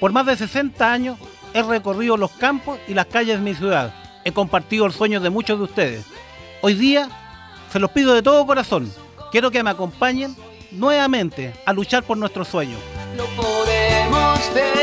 [0.00, 1.18] Por más de 60 años
[1.54, 3.94] he recorrido los campos y las calles de mi ciudad.
[4.24, 6.04] He compartido el sueño de muchos de ustedes.
[6.62, 7.08] Hoy día
[7.72, 8.92] se los pido de todo corazón.
[9.30, 10.36] Quiero que me acompañen
[10.72, 12.80] nuevamente a luchar por nuestros sueños.
[13.16, 14.75] lo podemos ver.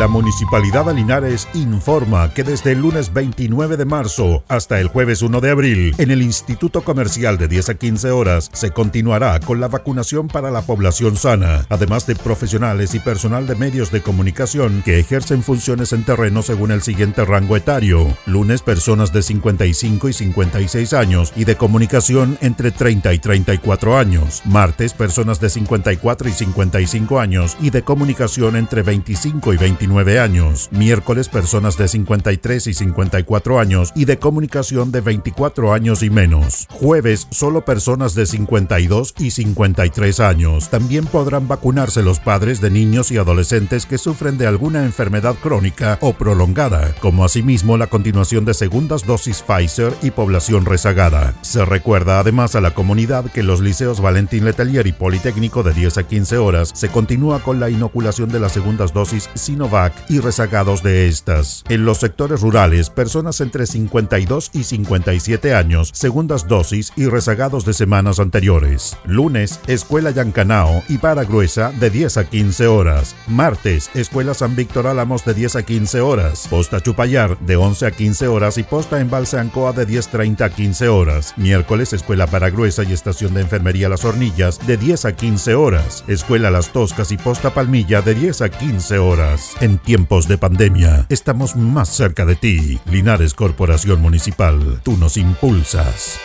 [0.00, 5.20] La Municipalidad de Linares informa que desde el lunes 29 de marzo hasta el jueves
[5.20, 9.60] 1 de abril, en el Instituto Comercial de 10 a 15 horas, se continuará con
[9.60, 14.80] la vacunación para la población sana, además de profesionales y personal de medios de comunicación
[14.86, 18.06] que ejercen funciones en terreno según el siguiente rango etario.
[18.24, 24.40] Lunes, personas de 55 y 56 años y de comunicación entre 30 y 34 años.
[24.46, 30.68] Martes, personas de 54 y 55 años y de comunicación entre 25 y 29 años.
[30.70, 36.66] Miércoles, personas de 53 y 54 años y de comunicación de 24 años y menos.
[36.70, 40.70] Jueves, solo personas de 52 y 53 años.
[40.70, 45.98] También podrán vacunarse los padres de niños y adolescentes que sufren de alguna enfermedad crónica
[46.00, 51.34] o prolongada, como asimismo la continuación de segundas dosis Pfizer y población rezagada.
[51.42, 55.98] Se recuerda además a la comunidad que los liceos Valentín Letelier y Politécnico de 10
[55.98, 60.82] a 15 horas se continúa con la inoculación de las segundas dosis Sinovac y rezagados
[60.82, 61.64] de estas.
[61.68, 67.72] En los sectores rurales, personas entre 52 y 57 años, segundas dosis y rezagados de
[67.72, 68.96] semanas anteriores.
[69.04, 73.16] Lunes, Escuela Yancanao y Para Gruesa de 10 a 15 horas.
[73.26, 76.46] Martes, Escuela San Víctor Álamos de 10 a 15 horas.
[76.48, 80.88] Posta Chupayar de 11 a 15 horas y Posta Embalse Ancoa de 10.30 a 15
[80.88, 81.34] horas.
[81.36, 86.04] Miércoles, Escuela Para Gruesa y Estación de Enfermería Las Hornillas de 10 a 15 horas.
[86.06, 89.50] Escuela Las Toscas y Posta Palmilla de 10 a 15 horas.
[89.60, 92.78] En tiempos de pandemia, estamos más cerca de ti.
[92.86, 96.18] Linares Corporación Municipal, tú nos impulsas.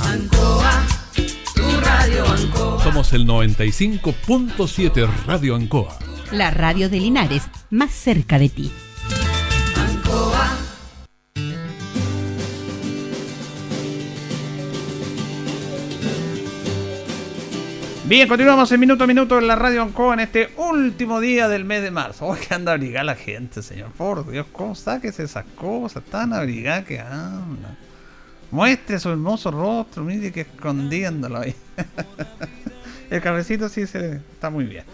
[0.00, 0.86] Ancoa,
[1.54, 2.84] tu radio Ancoa.
[2.84, 5.98] Somos el 95.7 Radio Ancoa.
[6.32, 8.72] La radio de Linares, más cerca de ti.
[18.08, 21.64] Bien, continuamos en minuto a minuto en la radio Ancoa en este último día del
[21.64, 22.24] mes de marzo.
[22.24, 23.90] Oh, que anda abrigada la gente, señor.
[23.90, 26.04] Por Dios, ¿cómo sáquese esas cosas?
[26.04, 27.76] Tan abrigada que anda.
[28.52, 31.56] Muestre su hermoso rostro, mire que escondiéndolo ahí.
[33.10, 34.84] El cabecito sí se está muy bien.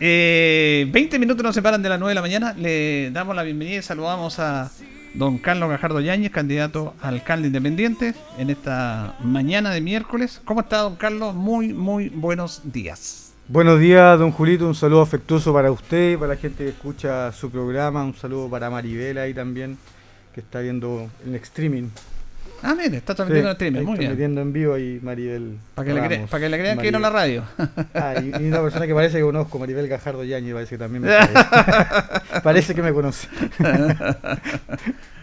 [0.00, 2.52] Eh, 20 minutos nos separan de las 9 de la mañana.
[2.52, 4.72] Le damos la bienvenida y saludamos a
[5.16, 10.40] don Carlos Gajardo Yáñez, candidato a alcalde independiente en esta mañana de miércoles.
[10.44, 11.34] ¿Cómo está, don Carlos?
[11.34, 13.32] Muy, muy buenos días.
[13.48, 14.66] Buenos días, don Julito.
[14.66, 18.04] Un saludo afectuoso para usted para la gente que escucha su programa.
[18.04, 19.78] Un saludo para Maribel ahí también,
[20.34, 21.88] que está viendo en streaming.
[22.62, 24.10] Ah, mire, está transmitiendo en streaming, muy está bien.
[24.12, 25.58] metiendo en vivo ahí Maribel.
[25.74, 26.92] Para que, le cre- para que le crean que Maribel.
[26.92, 27.44] no la radio.
[27.94, 31.02] Ah, y, y una persona que parece que conozco, Maribel Gajardo Yañez, parece que también
[31.02, 32.40] me parece.
[32.42, 33.28] parece que me conoce.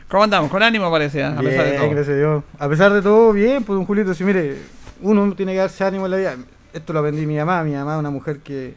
[0.08, 0.52] ¿Cómo andamos?
[0.52, 1.36] Con ánimo parece, ¿ah?
[1.38, 1.90] a pesar de Bien, todo.
[1.92, 2.44] gracias a Dios.
[2.60, 4.58] A pesar de todo, bien, pues don Julito, si mire,
[5.02, 6.36] uno tiene que darse ánimo en la vida.
[6.72, 8.76] Esto lo aprendí mi mamá, mi mamá es una mujer que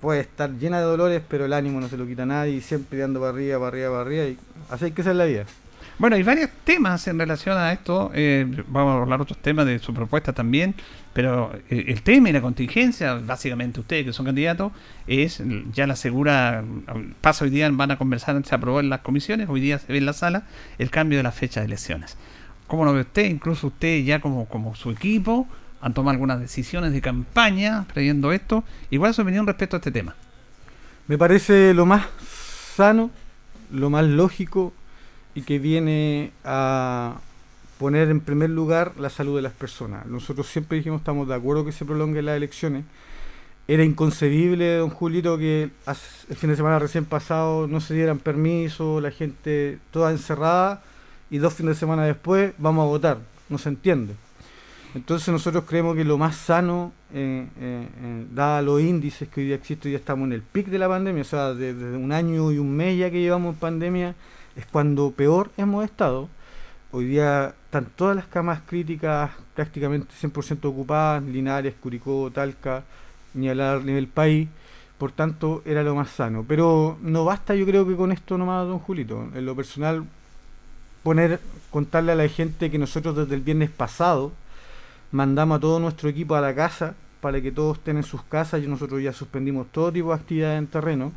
[0.00, 2.60] puede estar llena de dolores, pero el ánimo no se lo quita a nadie y
[2.60, 4.24] siempre dando para arriba, para arriba, para arriba.
[4.24, 4.38] Y
[4.70, 5.44] así hay que ser la vida.
[5.96, 8.10] Bueno, hay varios temas en relación a esto.
[8.14, 10.74] eh, vamos a hablar otros temas de su propuesta también.
[11.12, 14.72] Pero eh, el tema y la contingencia, básicamente ustedes que son candidatos,
[15.06, 15.40] es
[15.72, 16.64] ya la segura.
[17.20, 19.98] Pasa hoy día, van a conversar, se aprobó en las comisiones, hoy día se ve
[19.98, 20.44] en la sala
[20.78, 22.16] el cambio de la fecha de elecciones.
[22.66, 23.26] ¿Cómo lo ve usted?
[23.26, 25.46] Incluso usted ya como, como su equipo
[25.80, 28.64] han tomado algunas decisiones de campaña previendo esto.
[28.90, 30.16] Igual su opinión respecto a este tema.
[31.06, 32.06] Me parece lo más
[32.74, 33.10] sano,
[33.70, 34.72] lo más lógico
[35.34, 37.16] y que viene a
[37.78, 40.06] poner en primer lugar la salud de las personas.
[40.06, 42.84] Nosotros siempre dijimos estamos de acuerdo que se prolonguen las elecciones.
[43.66, 45.70] Era inconcebible, don Julito, que
[46.28, 50.82] el fin de semana recién pasado no se dieran permiso, la gente toda encerrada
[51.30, 53.18] y dos fines de semana después vamos a votar.
[53.48, 54.14] No se entiende.
[54.94, 59.46] Entonces nosotros creemos que lo más sano, eh, eh, eh, dada los índices que hoy
[59.48, 62.12] día existen, hoy día estamos en el pic de la pandemia, o sea, desde un
[62.12, 64.14] año y un mes ya que llevamos pandemia,
[64.56, 66.28] es cuando peor hemos estado.
[66.92, 72.84] Hoy día están todas las camas críticas prácticamente 100% ocupadas, Linares, Curicó, Talca,
[73.34, 74.48] ni hablar a nivel país.
[74.98, 76.44] Por tanto, era lo más sano.
[76.46, 79.28] Pero no basta, yo creo que con esto nomás, don Julito.
[79.34, 80.04] En lo personal,
[81.02, 81.40] poner,
[81.70, 84.32] contarle a la gente que nosotros desde el viernes pasado
[85.10, 88.62] mandamos a todo nuestro equipo a la casa para que todos estén en sus casas
[88.62, 91.12] y nosotros ya suspendimos todo tipo de actividades en terreno.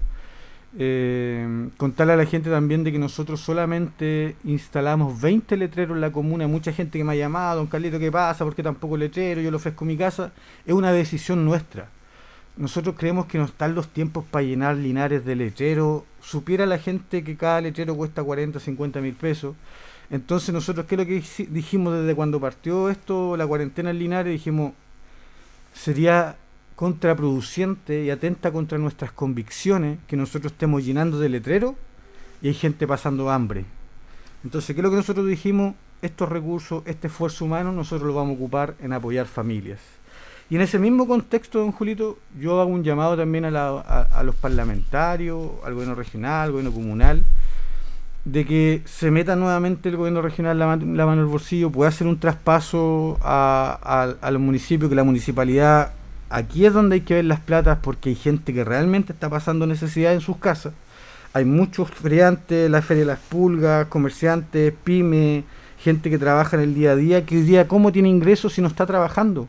[0.78, 6.12] Eh, contarle a la gente también de que nosotros solamente instalamos 20 letreros en la
[6.12, 6.48] comuna.
[6.48, 8.44] Mucha gente que me ha llamado, don Carlito, ¿qué pasa?
[8.44, 9.42] ¿Por qué tampoco letrero?
[9.42, 10.32] Yo lo ofrezco mi casa.
[10.66, 11.90] Es una decisión nuestra.
[12.58, 16.06] Nosotros creemos que no están los tiempos para llenar linares de letrero.
[16.22, 19.56] Supiera la gente que cada letrero cuesta 40, 50 mil pesos.
[20.10, 24.32] Entonces nosotros, ¿qué es lo que dijimos desde cuando partió esto, la cuarentena en Linares?
[24.32, 24.74] Dijimos,
[25.74, 26.38] sería
[26.78, 31.76] contraproducente y atenta contra nuestras convicciones que nosotros estemos llenando de letrero
[32.42, 33.66] y hay gente pasando hambre.
[34.44, 35.74] Entonces, ¿qué es lo que nosotros dijimos?
[36.04, 39.80] Estos recursos, este esfuerzo humano, nosotros lo vamos a ocupar en apoyar familias.
[40.52, 44.24] Y en ese mismo contexto, don Julito, yo hago un llamado también a, la- a-
[44.24, 47.24] los parlamentarios, al gobierno regional, al gobierno comunal,
[48.24, 52.06] de que se meta nuevamente el gobierno regional la, la mano al bolsillo, pueda hacer
[52.06, 55.94] un traspaso a- a los municipios, que la municipalidad,
[56.30, 59.66] aquí es donde hay que ver las platas, porque hay gente que realmente está pasando
[59.68, 60.74] necesidad en sus casas.
[61.34, 65.44] Hay muchos feriantes, la Feria de las Pulgas, comerciantes, pymes,
[65.80, 68.62] gente que trabaja en el día a día, que hoy día cómo tiene ingresos si
[68.62, 69.48] no está trabajando.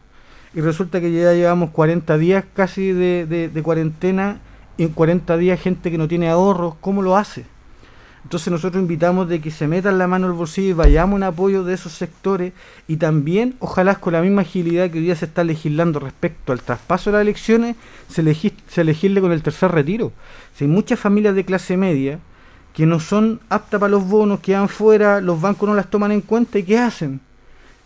[0.54, 4.38] Y resulta que ya llevamos 40 días casi de, de- cuarentena,
[4.76, 7.44] y en 40 días gente que no tiene ahorros, ¿cómo lo hace?
[8.28, 11.64] Entonces nosotros invitamos de que se metan la mano al bolsillo y vayamos en apoyo
[11.64, 12.52] de esos sectores
[12.86, 16.60] y también, ojalá con la misma agilidad que hoy día se está legislando respecto al
[16.60, 17.76] traspaso de las elecciones,
[18.10, 18.52] se, legis-
[18.84, 20.12] legisle con el tercer retiro.
[20.54, 22.18] Si hay muchas familias de clase media
[22.74, 26.20] que no son aptas para los bonos, quedan fuera, los bancos no las toman en
[26.20, 27.20] cuenta y ¿qué hacen?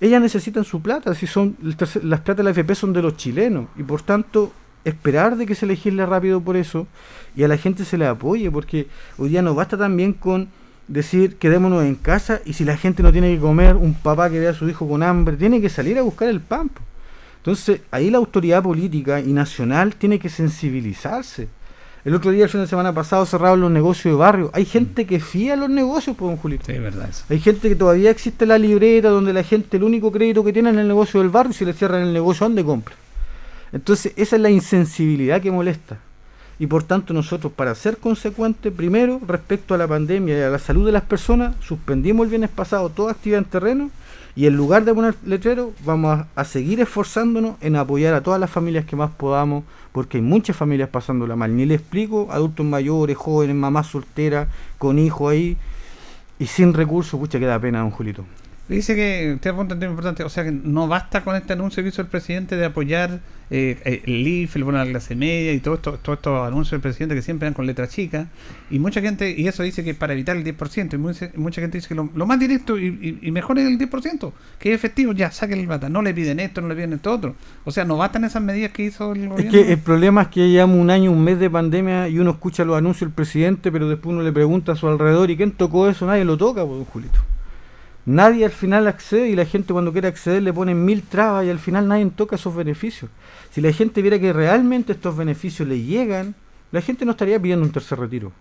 [0.00, 3.16] Ellas necesitan su plata, si son el las plata de la FP son de los
[3.16, 4.50] chilenos y por tanto
[4.84, 6.86] esperar de que se legisle rápido por eso
[7.36, 8.86] y a la gente se le apoye, porque
[9.18, 10.48] hoy día no basta también con
[10.88, 14.40] decir quedémonos en casa y si la gente no tiene que comer, un papá que
[14.40, 16.70] vea a su hijo con hambre, tiene que salir a buscar el pan.
[17.38, 21.48] Entonces ahí la autoridad política y nacional tiene que sensibilizarse.
[22.04, 24.50] El otro día, el fin de semana pasado, cerraron los negocios de barrio.
[24.54, 26.64] Hay gente que fía los negocios, pues, don Julito.
[26.66, 27.08] Sí, verdad.
[27.08, 27.24] eso.
[27.28, 30.70] Hay gente que todavía existe la libreta donde la gente el único crédito que tiene
[30.70, 32.96] es en el negocio del barrio y si le cierran el negocio, ¿dónde compra?
[33.72, 35.98] Entonces, esa es la insensibilidad que molesta.
[36.58, 40.58] Y por tanto, nosotros, para ser consecuentes, primero, respecto a la pandemia y a la
[40.58, 43.90] salud de las personas, suspendimos el viernes pasado toda actividad en terreno
[44.34, 48.50] y en lugar de poner letrero, vamos a, seguir esforzándonos en apoyar a todas las
[48.50, 51.54] familias que más podamos, porque hay muchas familias pasándola mal.
[51.54, 54.48] Ni le explico, adultos mayores, jóvenes, mamás solteras,
[54.78, 55.56] con hijos ahí
[56.38, 58.24] y sin recursos, pucha, que da pena, don Julito.
[58.68, 61.82] Dice que usted apunta un tema importante, o sea que no basta con este anuncio
[61.82, 63.18] que hizo el presidente de apoyar
[63.50, 66.46] eh, eh, el IF, el bono a la clase media y todo esto, todos estos
[66.46, 68.28] anuncios del presidente que siempre dan con letra chica.
[68.70, 71.78] Y mucha gente, y eso dice que para evitar el 10%, y mucha, mucha gente
[71.78, 74.74] dice que lo, lo más directo y, y- y mejor es el 10%, que es
[74.76, 77.34] efectivo, ya, saquen el bata, no le piden esto, no le piden esto otro.
[77.64, 79.52] O sea, no bastan esas medidas que hizo el Es gobierno.
[79.52, 82.64] que el problema es que llevamos un año, un mes de pandemia y uno escucha
[82.64, 85.90] los anuncios del presidente, pero después uno le pregunta a su alrededor y quién tocó
[85.90, 87.18] eso, nadie lo toca, pues, Julito.
[88.04, 91.50] Nadie al final accede y la gente cuando quiere acceder le ponen mil trabas y
[91.50, 93.10] al final nadie toca esos beneficios.
[93.52, 96.34] Si la gente viera que realmente estos beneficios le llegan,
[96.72, 98.32] la gente no estaría pidiendo un tercer retiro.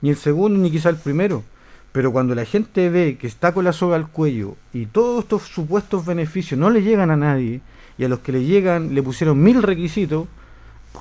[0.00, 1.44] Ni el segundo, ni quizá el primero.
[1.92, 5.42] Pero cuando la gente ve que está con la soga al cuello y todos estos
[5.42, 7.60] supuestos beneficios no le llegan a nadie
[7.96, 10.26] y a los que le llegan le pusieron mil requisitos,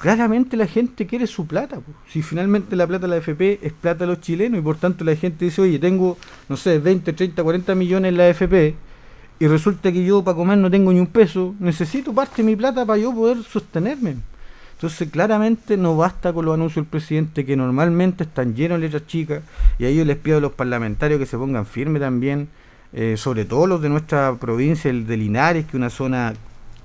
[0.01, 1.79] claramente la gente quiere su plata.
[2.07, 5.03] Si finalmente la plata de la FP es plata de los chilenos y por tanto
[5.03, 6.17] la gente dice, oye, tengo,
[6.49, 8.75] no sé, 20, 30, 40 millones en la FP
[9.39, 12.55] y resulta que yo para comer no tengo ni un peso, necesito parte de mi
[12.55, 14.15] plata para yo poder sostenerme.
[14.73, 19.07] Entonces claramente no basta con los anuncios del presidente que normalmente están llenos de letras
[19.07, 19.41] chicas
[19.79, 22.49] y ahí yo les pido a los parlamentarios que se pongan firmes también,
[22.91, 26.33] eh, sobre todo los de nuestra provincia, el de Linares, que es una zona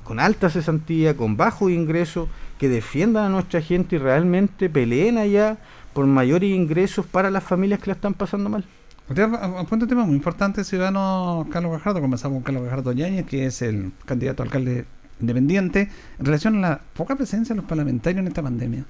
[0.05, 2.29] con alta cesantía, con bajos ingresos,
[2.61, 5.57] que defiendan a nuestra gente y realmente peleen allá
[5.95, 8.67] por mayores ingresos para las familias que la están pasando mal.
[9.09, 12.03] Usted apunta un tema muy importante, ciudadano Carlos Gajardo.
[12.03, 14.85] Comenzamos con Carlos Gajardo Yáñez, que es el candidato a alcalde
[15.23, 15.89] independiente,
[16.19, 18.85] en relación a la poca presencia de los parlamentarios en esta pandemia.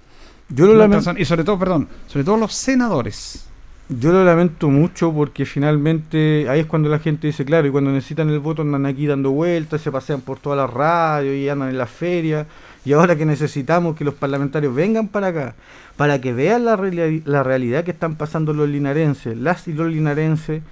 [0.49, 1.13] Yo lo lamento.
[1.17, 3.47] Y sobre todo, perdón, sobre todo los senadores.
[3.89, 7.93] Yo lo lamento mucho porque finalmente ahí es cuando la gente dice, claro, y cuando
[7.93, 11.71] necesitan el voto andan aquí dando vueltas, se pasean por todas las radios y andan
[11.71, 12.47] en las ferias.
[12.85, 15.55] Y ahora que necesitamos que los parlamentarios vengan para acá,
[15.97, 19.93] para que vean la, reali- la realidad que están pasando los linarenses, las y los
[19.93, 20.63] linarenses,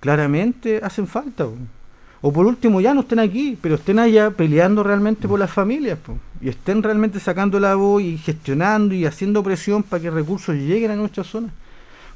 [0.00, 1.46] claramente hacen falta.
[2.20, 5.98] O por último, ya no estén aquí, pero estén allá peleando realmente por las familias.
[6.40, 10.90] Y estén realmente sacando la voz y gestionando y haciendo presión para que recursos lleguen
[10.90, 11.48] a nuestra zona.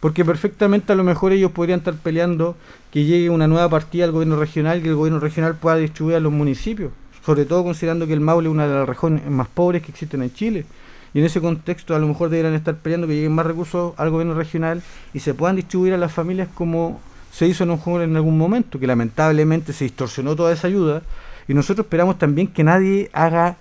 [0.00, 2.56] Porque perfectamente a lo mejor ellos podrían estar peleando
[2.90, 6.16] que llegue una nueva partida al gobierno regional y que el gobierno regional pueda distribuir
[6.16, 6.92] a los municipios.
[7.28, 10.22] Sobre todo considerando que el Maule es una de las regiones más pobres que existen
[10.22, 10.64] en Chile.
[11.12, 14.08] Y en ese contexto a lo mejor deberían estar peleando que lleguen más recursos al
[14.08, 18.16] gobierno regional y se puedan distribuir a las familias como se hizo en, un, en
[18.16, 21.02] algún momento, que lamentablemente se distorsionó toda esa ayuda.
[21.46, 23.58] Y nosotros esperamos también que nadie haga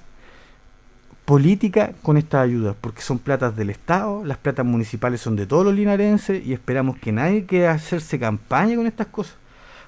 [1.26, 5.66] política con estas ayudas, porque son platas del Estado, las platas municipales son de todos
[5.66, 9.36] los linarenses y esperamos que nadie quiera hacerse campaña con estas cosas,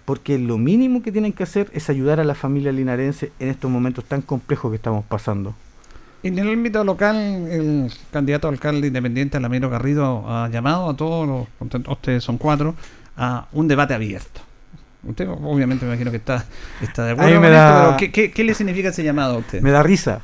[0.10, 3.70] porque lo mínimo que tienen que hacer es ayudar a la familia linarense en estos
[3.70, 5.54] momentos tan complejos que estamos pasando.
[6.24, 11.28] En el ámbito local, el candidato a alcalde independiente, Alamiro Garrido, ha llamado a todos
[11.62, 12.74] los, ustedes son cuatro,
[13.18, 14.42] a un debate abierto.
[15.04, 16.44] Usted obviamente me imagino que está,
[16.82, 19.04] está de acuerdo mí con me esto, da- pero ¿qué, qué, qué le significa ese
[19.04, 19.62] llamado a usted?
[19.62, 20.22] Me da risa.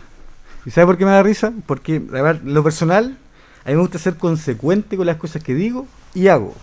[0.66, 1.54] ¿Y sabe por qué me da risa?
[1.68, 3.20] Porque, a ver, lo personal,
[3.64, 6.56] a mí me gusta ser consecuente con las cosas que digo y hago.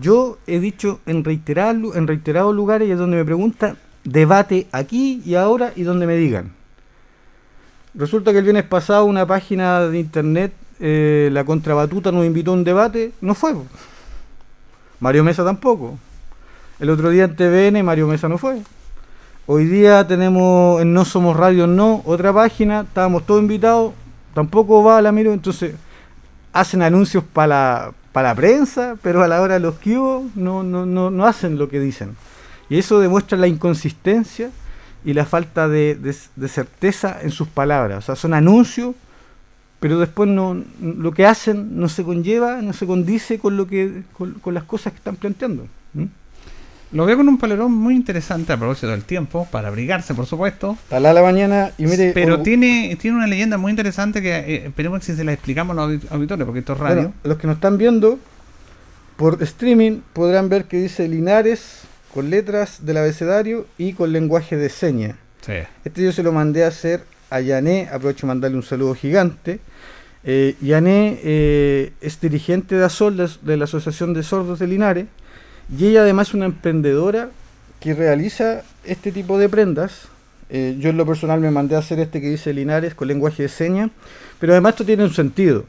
[0.00, 4.66] Yo he dicho en, reiterados lu- en reiterados lugares y es donde me preguntan, debate
[4.72, 6.52] aquí y ahora y donde me digan.
[7.94, 12.54] Resulta que el viernes pasado una página de internet, eh, la Contrabatuta, nos invitó a
[12.54, 13.54] un debate, no fue.
[15.00, 15.98] Mario Mesa tampoco.
[16.80, 18.62] El otro día en TVN Mario Mesa no fue.
[19.46, 23.92] Hoy día tenemos en No Somos Radio No, otra página, estábamos todos invitados,
[24.34, 25.74] tampoco va la miro, entonces
[26.52, 29.94] hacen anuncios para la, pa la prensa, pero a la hora de los que
[30.34, 32.16] no, no, no, no hacen lo que dicen.
[32.68, 34.50] Y eso demuestra la inconsistencia
[35.04, 37.98] y la falta de, de- certeza en sus palabras.
[37.98, 38.94] O sea, son anuncios,
[39.80, 44.02] pero después no, lo que hacen no se conlleva, no se condice con, lo que,
[44.12, 45.66] con, con las cosas que están planteando.
[46.92, 50.76] Lo veo con un palerón muy interesante a propósito del tiempo, para abrigarse, por supuesto.
[50.88, 52.12] Talá a la mañana y mire...
[52.12, 55.76] Pero tiene, tiene una leyenda muy interesante que eh, esperemos que si se la explicamos
[55.76, 56.96] a los audi- auditores, porque esto es radio.
[56.96, 58.18] Bueno, los que nos están viendo
[59.16, 61.82] por streaming podrán ver que dice Linares
[62.12, 65.16] con letras del abecedario y con lenguaje de señas.
[65.40, 65.54] Sí.
[65.84, 69.60] Este yo se lo mandé a hacer a Yané, aprovecho de mandarle un saludo gigante.
[70.24, 75.06] Eh, Yané eh, es dirigente de ASOL, de la Asociación de Sordos de Linares,
[75.76, 77.30] y ella además es una emprendedora
[77.80, 80.08] que realiza este tipo de prendas.
[80.50, 83.44] Eh, yo en lo personal me mandé a hacer este que dice Linares con lenguaje
[83.44, 83.90] de señas,
[84.38, 85.64] pero además esto tiene un sentido,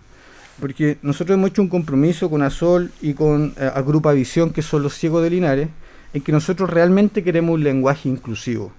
[0.60, 4.84] porque nosotros hemos hecho un compromiso con ASOL y con eh, Agrupa Visión, que son
[4.84, 5.70] los ciegos de Linares,
[6.14, 8.72] en que nosotros realmente queremos un lenguaje inclusivo.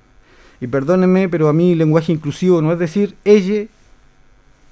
[0.60, 3.66] Y perdónenme, pero a mí lenguaje inclusivo no es decir ella,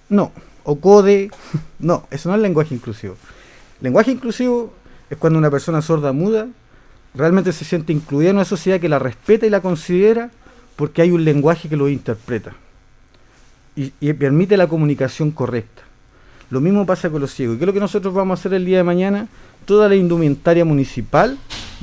[0.08, 0.32] no,
[0.64, 1.30] o code,
[1.78, 3.16] no, eso no es lenguaje inclusivo.
[3.80, 4.72] Lenguaje inclusivo
[5.12, 6.48] es cuando una persona sorda muda
[7.12, 10.30] realmente se siente incluida en una sociedad que la respeta y la considera
[10.74, 12.54] porque hay un lenguaje que lo interpreta
[13.76, 15.82] y, permite la comunicación correcta.
[16.48, 17.58] Lo mismo pasa con los ciegos.
[17.58, 19.28] ¿Qué es lo que nosotros vamos a hacer el día de mañana?
[19.66, 21.36] Toda la indumentaria municipal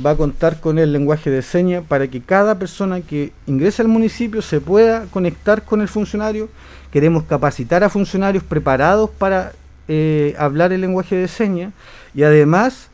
[0.04, 3.90] va a contar con el lenguaje de señas para que cada persona que ingrese al
[3.90, 6.50] municipio se pueda conectar con el funcionario.
[6.92, 9.54] Queremos capacitar a funcionarios preparados para
[9.88, 11.74] eh, hablar el lenguaje de señas
[12.16, 12.89] y además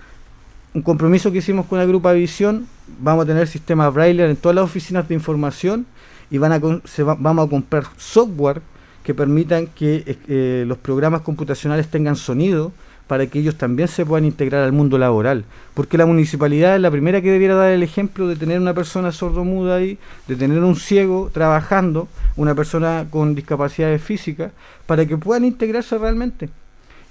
[0.76, 2.68] un compromiso que hicimos con la Grupa Visión,
[3.00, 5.86] vamos a tener sistemas braille en todas las oficinas de información
[6.30, 8.62] y van a con- se va- vamos a comprar software
[9.04, 12.74] que permitan que eh, eh, los programas computacionales tengan sonido
[13.08, 15.46] para que ellos también se puedan integrar al mundo laboral.
[15.76, 19.12] Porque la municipalidad es la primera que debiera dar el ejemplo de tener una persona
[19.14, 19.98] sordomuda ahí,
[20.28, 24.52] de tener un ciego trabajando, una persona con discapacidades físicas,
[24.88, 26.50] para que puedan integrarse realmente.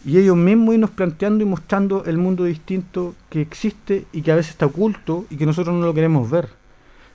[0.05, 4.37] Y ellos mismos irnos planteando y mostrando el mundo distinto que existe y que a
[4.37, 6.49] veces está oculto y que nosotros no lo queremos ver.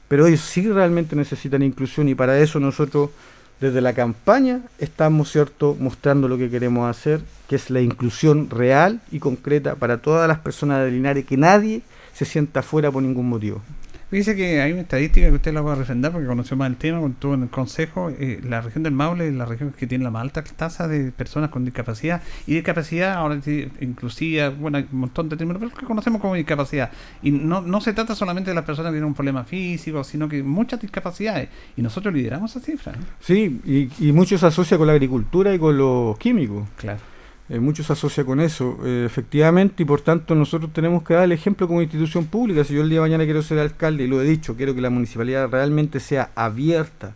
[0.07, 3.11] Pero ellos sí realmente necesitan inclusión y para eso nosotros
[3.61, 9.01] desde la campaña estamos, ¿cierto?, mostrando lo que queremos hacer, que es la inclusión real
[9.11, 11.81] y concreta para todas las personas de Linares, que nadie
[12.13, 13.61] se sienta fuera por ningún motivo.
[14.11, 17.05] Dice que hay una estadística que usted la puede refrendar porque conoció más el tema,
[17.05, 18.09] estuvo en el consejo.
[18.09, 21.11] eh, la región del Maule es la región que tiene la más alta tasa de
[21.11, 22.23] personas con discapacidad.
[22.47, 26.33] Y discapacidad, ahora sí, inclusiva, bueno, hay un montón de términos, pero que conocemos como
[26.33, 26.89] discapacidad.
[27.21, 30.27] Y no, no se trata solamente de las personas que tienen un problema físico, sino
[30.27, 31.49] que muchas discapacidades.
[31.77, 32.93] Y nosotros lideramos esa cifra.
[32.93, 33.05] ¿no?
[33.19, 36.67] Sí, y, y mucho se asocia con la agricultura y con los químicos.
[36.77, 36.99] Claro.
[37.49, 41.23] Eh, mucho se asocia con eso, eh, efectivamente, y por tanto nosotros tenemos que dar
[41.23, 42.63] el ejemplo como institución pública.
[42.63, 44.81] Si yo el día de mañana quiero ser alcalde, y lo he dicho, quiero que
[44.81, 47.13] la municipalidad realmente sea abierta,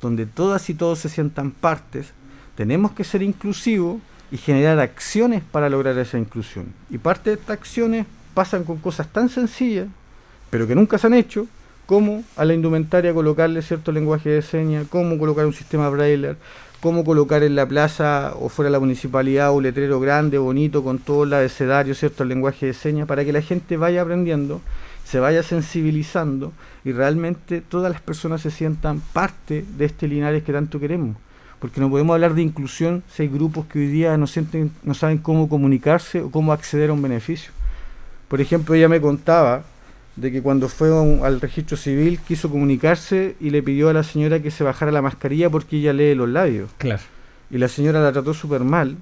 [0.00, 2.12] donde todas y todos se sientan partes,
[2.56, 4.00] tenemos que ser inclusivos
[4.32, 6.72] y generar acciones para lograr esa inclusión.
[6.90, 9.86] Y parte de estas acciones pasan con cosas tan sencillas,
[10.50, 11.46] pero que nunca se han hecho,
[11.90, 16.36] como a la indumentaria colocarle cierto lenguaje de señas, cómo colocar un sistema braille,
[16.80, 21.00] cómo colocar en la plaza o fuera de la municipalidad un letrero grande, bonito, con
[21.00, 22.22] todo el abecedario, ¿cierto?
[22.22, 24.60] El lenguaje de señas, para que la gente vaya aprendiendo,
[25.02, 26.52] se vaya sensibilizando
[26.84, 31.16] y realmente todas las personas se sientan parte de este Linares que tanto queremos.
[31.58, 34.94] Porque no podemos hablar de inclusión si hay grupos que hoy día no, sienten, no
[34.94, 37.50] saben cómo comunicarse o cómo acceder a un beneficio.
[38.28, 39.64] Por ejemplo, ella me contaba
[40.20, 40.90] de que cuando fue
[41.24, 45.00] al registro civil quiso comunicarse y le pidió a la señora que se bajara la
[45.00, 46.70] mascarilla porque ella lee los labios.
[46.76, 47.02] Claro.
[47.50, 48.98] Y la señora la trató súper mal.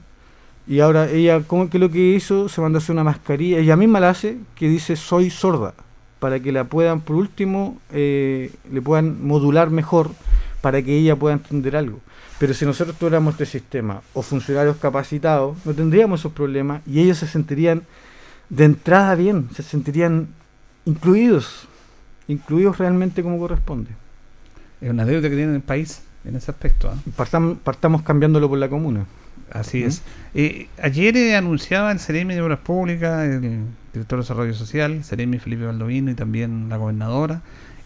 [0.69, 2.49] Y ahora ella, ¿cómo que lo que hizo?
[2.49, 5.75] Se mandó a hacer una mascarilla, ella misma la hace, que dice soy sorda,
[6.21, 10.11] para que la puedan, por último, eh, le puedan modular mejor,
[10.61, 12.01] para que ella pueda entender algo.
[12.39, 17.19] Pero si nosotros tuviéramos este sistema o funcionarios capacitados, no tendríamos esos problemas y ellos
[17.19, 17.83] se sentirían
[18.51, 20.29] de entrada bien, se sentirían
[20.89, 21.69] incluidos,
[22.29, 23.91] incluidos realmente como corresponde.
[24.81, 26.93] Es una deuda que tiene el país en ese aspecto.
[27.17, 29.05] Partam- partamos cambiándolo por la comuna.
[29.53, 29.87] Así ¿Mm?
[29.87, 30.03] es.
[30.35, 33.41] Eh, ayer eh, anunciaba el Ceremi de Obras Públicas, el
[33.93, 37.41] director de Desarrollo Social, Ceremi Felipe Baldovino y también la gobernadora,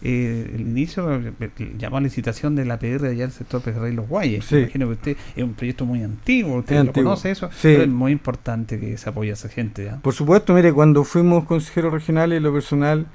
[0.05, 1.31] eh, el inicio eh,
[1.77, 4.45] llamó a licitación de la PR allá del sector Pejerrey Los Guayes.
[4.45, 4.57] Sí.
[4.57, 7.09] Imagino que usted es un proyecto muy antiguo, usted Es lo antiguo.
[7.11, 7.59] conoce eso, Sí.
[7.71, 9.89] pero es muy importante que se apoye a esa gente.
[10.01, 13.05] Por supuesto, mire, cuando fuimos consejeros regionales, lo personal,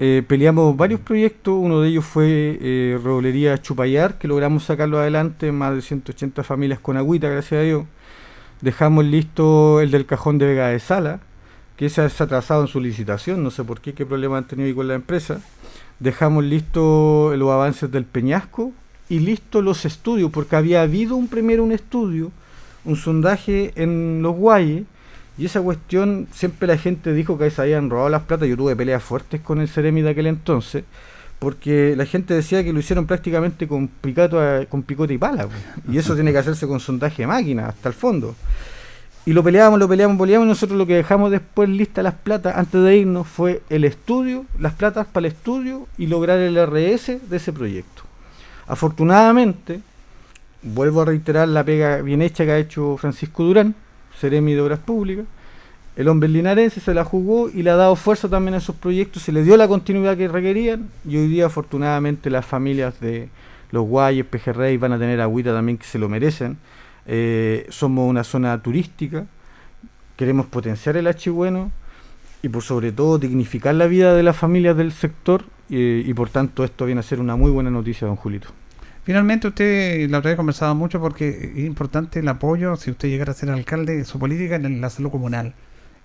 [0.00, 1.54] eh, peleamos varios proyectos.
[1.56, 6.80] Uno de ellos fue eh, Roblería Chupayar, que logramos sacarlo adelante, más de 180 familias
[6.80, 7.84] con agüita, gracias a Dios.
[8.60, 11.20] Dejamos listo el del cajón de Vega de Sala,
[11.76, 14.66] que se ha atrasado en su licitación, no sé por qué, qué problema han tenido
[14.68, 15.40] ahí con la empresa.
[16.00, 18.72] Dejamos listo los avances del Peñasco
[19.08, 22.30] y listo los estudios, porque había habido un primero un estudio,
[22.84, 24.84] un sondaje en los Guayes,
[25.36, 28.46] y esa cuestión, siempre la gente dijo que se habían robado las plata.
[28.46, 30.84] Yo tuve peleas fuertes con el Ceremi de aquel entonces,
[31.40, 35.44] porque la gente decía que lo hicieron prácticamente con, picato a- con picote y pala.
[35.46, 35.52] po.
[35.92, 38.34] Y eso tiene que hacerse con sondaje de máquina, hasta el fondo.
[39.26, 42.56] Y lo peleábamos, lo peleábamos, peleábamos, y nosotros lo que dejamos después lista las platas
[42.56, 47.28] antes de irnos fue el estudio, las platas para el estudio y lograr el RS
[47.30, 48.02] de ese proyecto.
[48.66, 49.80] Afortunadamente,
[50.62, 53.74] vuelvo a reiterar la pega bien hecha que ha hecho Francisco Durán,
[54.20, 55.24] Ceremi de Obras Públicas.
[55.96, 59.22] El hombre linarense se la jugó y le ha dado fuerza también a esos proyectos,
[59.22, 63.28] se le dio la continuidad que requerían y hoy día afortunadamente las familias de
[63.70, 66.58] los Guayes, Pejerrey van a tener agüita también que se lo merecen.
[67.06, 69.26] Eh, somos una zona turística,
[70.16, 71.70] queremos potenciar el Bueno
[72.42, 76.28] y por sobre todo dignificar la vida de las familias del sector eh, y por
[76.30, 78.48] tanto esto viene a ser una muy buena noticia, don Julito.
[79.04, 83.32] Finalmente, usted la otra vez conversaba mucho porque es importante el apoyo, si usted llegara
[83.32, 85.54] a ser alcalde, su política en la salud comunal.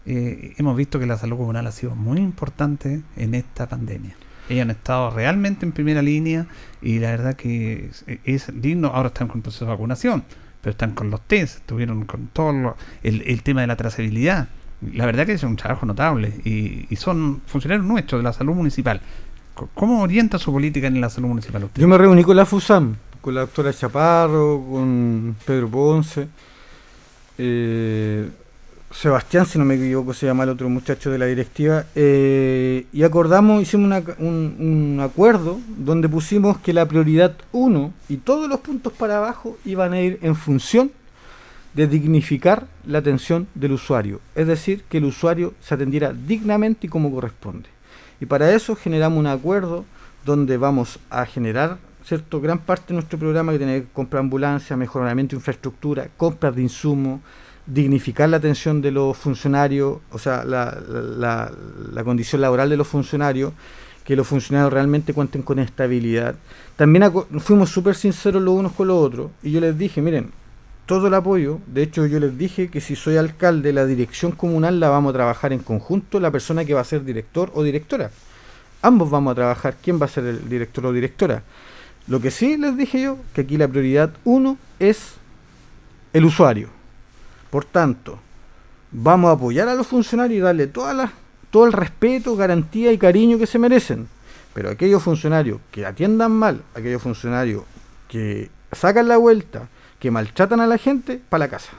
[0.06, 4.16] Eh, hemos visto que la salud comunal ha sido muy importante en esta pandemia.
[4.50, 6.48] Ellos han estado realmente en primera línea
[6.82, 8.90] y la verdad que es, es digno.
[8.90, 10.24] Ahora están con el proceso de vacunación,
[10.62, 14.50] pero están con los test, estuvieron con todo lo- el, el tema de la trazabilidad.
[14.94, 18.54] La verdad que es un trabajo notable y, y son funcionarios nuestros de la salud
[18.56, 19.02] municipal.
[19.74, 21.82] ¿Cómo orienta su política en la salud municipal usted?
[21.82, 26.30] Yo me reuní con la FUSAM, con la doctora Chaparro, con Pedro Ponce,
[27.38, 28.30] eh,
[28.92, 33.04] Sebastián, si no me equivoco, se llama el otro muchacho de la directiva, eh, y
[33.04, 39.18] acordamos, hicimos un, acuerdo donde pusimos que la prioridad 1 y todos los puntos para
[39.18, 40.92] abajo iban a ir en función
[41.76, 46.90] de dignificar la atención del usuario, es decir, que el usuario se atendiera dignamente y
[46.90, 47.70] como corresponde.
[48.20, 49.86] Y para eso generamos un acuerdo
[50.26, 54.20] donde vamos a generar cierto gran parte de nuestro programa que tiene que ver compra
[54.20, 57.22] ambulancia, mejoramiento de infraestructura, compras de insumos,
[57.66, 63.54] dignificar la atención de los funcionarios, o sea, la, la- condición laboral de los funcionarios,
[64.04, 66.36] que los funcionarios realmente cuenten con estabilidad.
[66.76, 70.32] También fuimos súper sinceros los unos con los otros y yo les dije, miren,
[70.88, 74.80] todo el apoyo, de hecho yo les dije que si soy alcalde, la dirección comunal
[74.80, 78.10] la vamos a trabajar en conjunto, la persona que va a ser director o directora.
[78.82, 81.44] Ambos vamos a trabajar quién va a ser el director o directora.
[82.08, 85.14] Lo que sí les dije yo, que aquí la prioridad uno es
[86.14, 86.70] el usuario.
[87.50, 88.20] Por tanto,
[88.92, 93.48] vamos a apoyar a los funcionarios y darle todo el respeto, garantía y cariño que
[93.48, 94.08] se merecen.
[94.54, 97.64] Pero aquellos funcionarios que atiendan mal, aquellos funcionarios
[98.08, 99.68] que sacan la vuelta,
[100.00, 101.72] que maltratan a la gente, para la casa.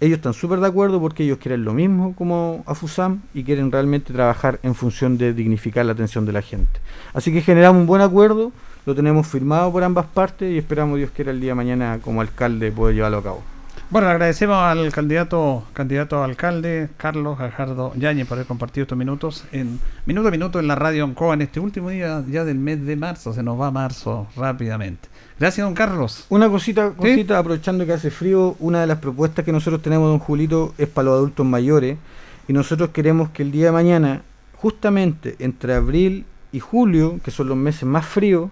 [0.00, 4.12] ellos están súper de acuerdo porque ellos quieren lo mismo como AFUSAM y quieren realmente
[4.12, 6.80] trabajar en función de dignificar la atención de la gente.
[7.12, 8.50] Así que generamos un buen acuerdo,
[8.86, 12.22] lo tenemos firmado por ambas partes y esperamos Dios quiera el día de mañana como
[12.22, 13.42] alcalde poder llevarlo a cabo.
[13.90, 18.96] Bueno, le agradecemos al candidato candidato a alcalde Carlos Gajardo Yañez por haber compartido estos
[18.96, 22.56] minutos en minuto a minuto en la radio Ancoa en este último día ya del
[22.56, 23.32] mes de marzo.
[23.32, 25.08] Se nos va marzo rápidamente.
[25.40, 26.24] Gracias, don Carlos.
[26.28, 30.20] Una cosita, cosita, aprovechando que hace frío, una de las propuestas que nosotros tenemos, don
[30.20, 31.98] Julito, es para los adultos mayores
[32.46, 34.22] y nosotros queremos que el día de mañana,
[34.54, 38.50] justamente entre abril y julio, que son los meses más fríos,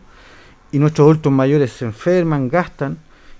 [0.72, 2.98] y nuestros adultos mayores se enferman, gastan,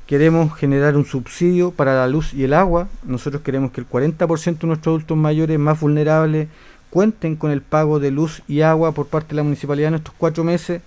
[0.09, 2.89] queremos generar un subsidio para la luz y el agua.
[3.05, 6.49] Nosotros queremos que el 40% de nuestros adultos mayores más vulnerables
[6.89, 10.15] cuenten con el pago de luz y agua por parte de la municipalidad en estos
[10.17, 10.81] cuatro meses,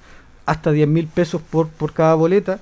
[0.47, 2.61] hasta 10 mil pesos por, por cada boleta.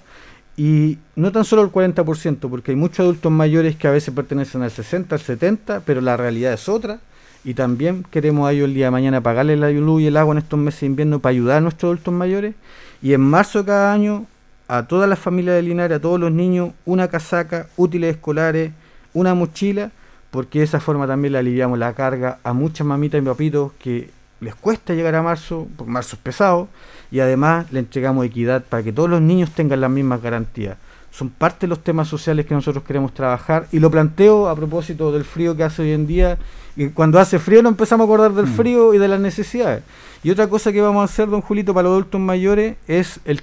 [0.58, 4.62] Y no tan solo el 40%, porque hay muchos adultos mayores que a veces pertenecen
[4.62, 7.00] al 60, al 70, pero la realidad es otra.
[7.46, 10.34] Y también queremos a ellos el día de mañana pagarles la luz y el agua
[10.34, 12.54] en estos meses de invierno para ayudar a nuestros adultos mayores.
[13.02, 14.26] Y en marzo de cada año
[14.70, 18.72] a todas las familias de Linares, a todos los niños, una casaca, útiles escolares,
[19.16, 19.92] una mochila,
[20.30, 24.12] porque de esa forma también le aliviamos la carga a muchas mamitas y papitos que
[24.40, 26.68] les cuesta llegar a marzo, porque marzo es pesado,
[27.10, 30.78] y además le entregamos equidad para que todos los niños tengan las mismas garantías.
[31.12, 35.12] Son parte de los temas sociales que nosotros queremos trabajar y lo planteo a propósito
[35.12, 36.38] del frío que hace hoy en día.
[36.76, 39.84] Y cuando hace frío nos empezamos a acordar del frío y de las necesidades.
[40.22, 43.42] Y otra cosa que vamos a hacer, don Julito, para los adultos mayores es el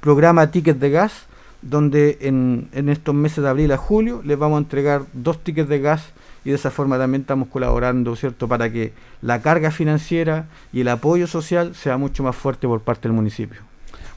[0.00, 1.26] programa Tickets de Gas,
[1.62, 5.68] donde en, en, estos meses de abril a julio les vamos a entregar dos tickets
[5.68, 6.10] de gas
[6.44, 10.88] y de esa forma también estamos colaborando, ¿cierto?, para que la carga financiera y el
[10.88, 13.60] apoyo social sea mucho más fuerte por parte del municipio.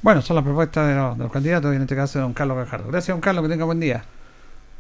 [0.02, 2.34] Bueno, son las propuestas de los, de los candidatos y en este caso de don
[2.34, 2.90] Carlos Gajardo.
[2.90, 4.04] Gracias, don Carlos, que tenga buen día.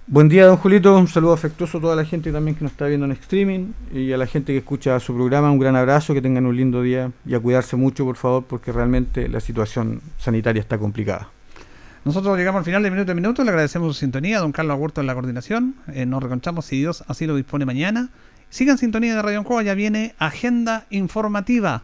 [0.05, 0.97] Buen día, don Julito.
[0.97, 4.11] Un saludo afectuoso a toda la gente también que nos está viendo en streaming y
[4.11, 5.49] a la gente que escucha su programa.
[5.49, 8.73] Un gran abrazo, que tengan un lindo día y a cuidarse mucho, por favor, porque
[8.73, 11.29] realmente la situación sanitaria está complicada.
[12.03, 13.43] Nosotros llegamos al final de minuto a minuto.
[13.45, 15.75] Le agradecemos su sintonía, don Carlos Agurto en la coordinación.
[15.93, 18.09] Eh, nos reconchamos si Dios así lo dispone mañana.
[18.49, 21.83] Sigan sintonía de Radio Ancoa, ya viene Agenda Informativa.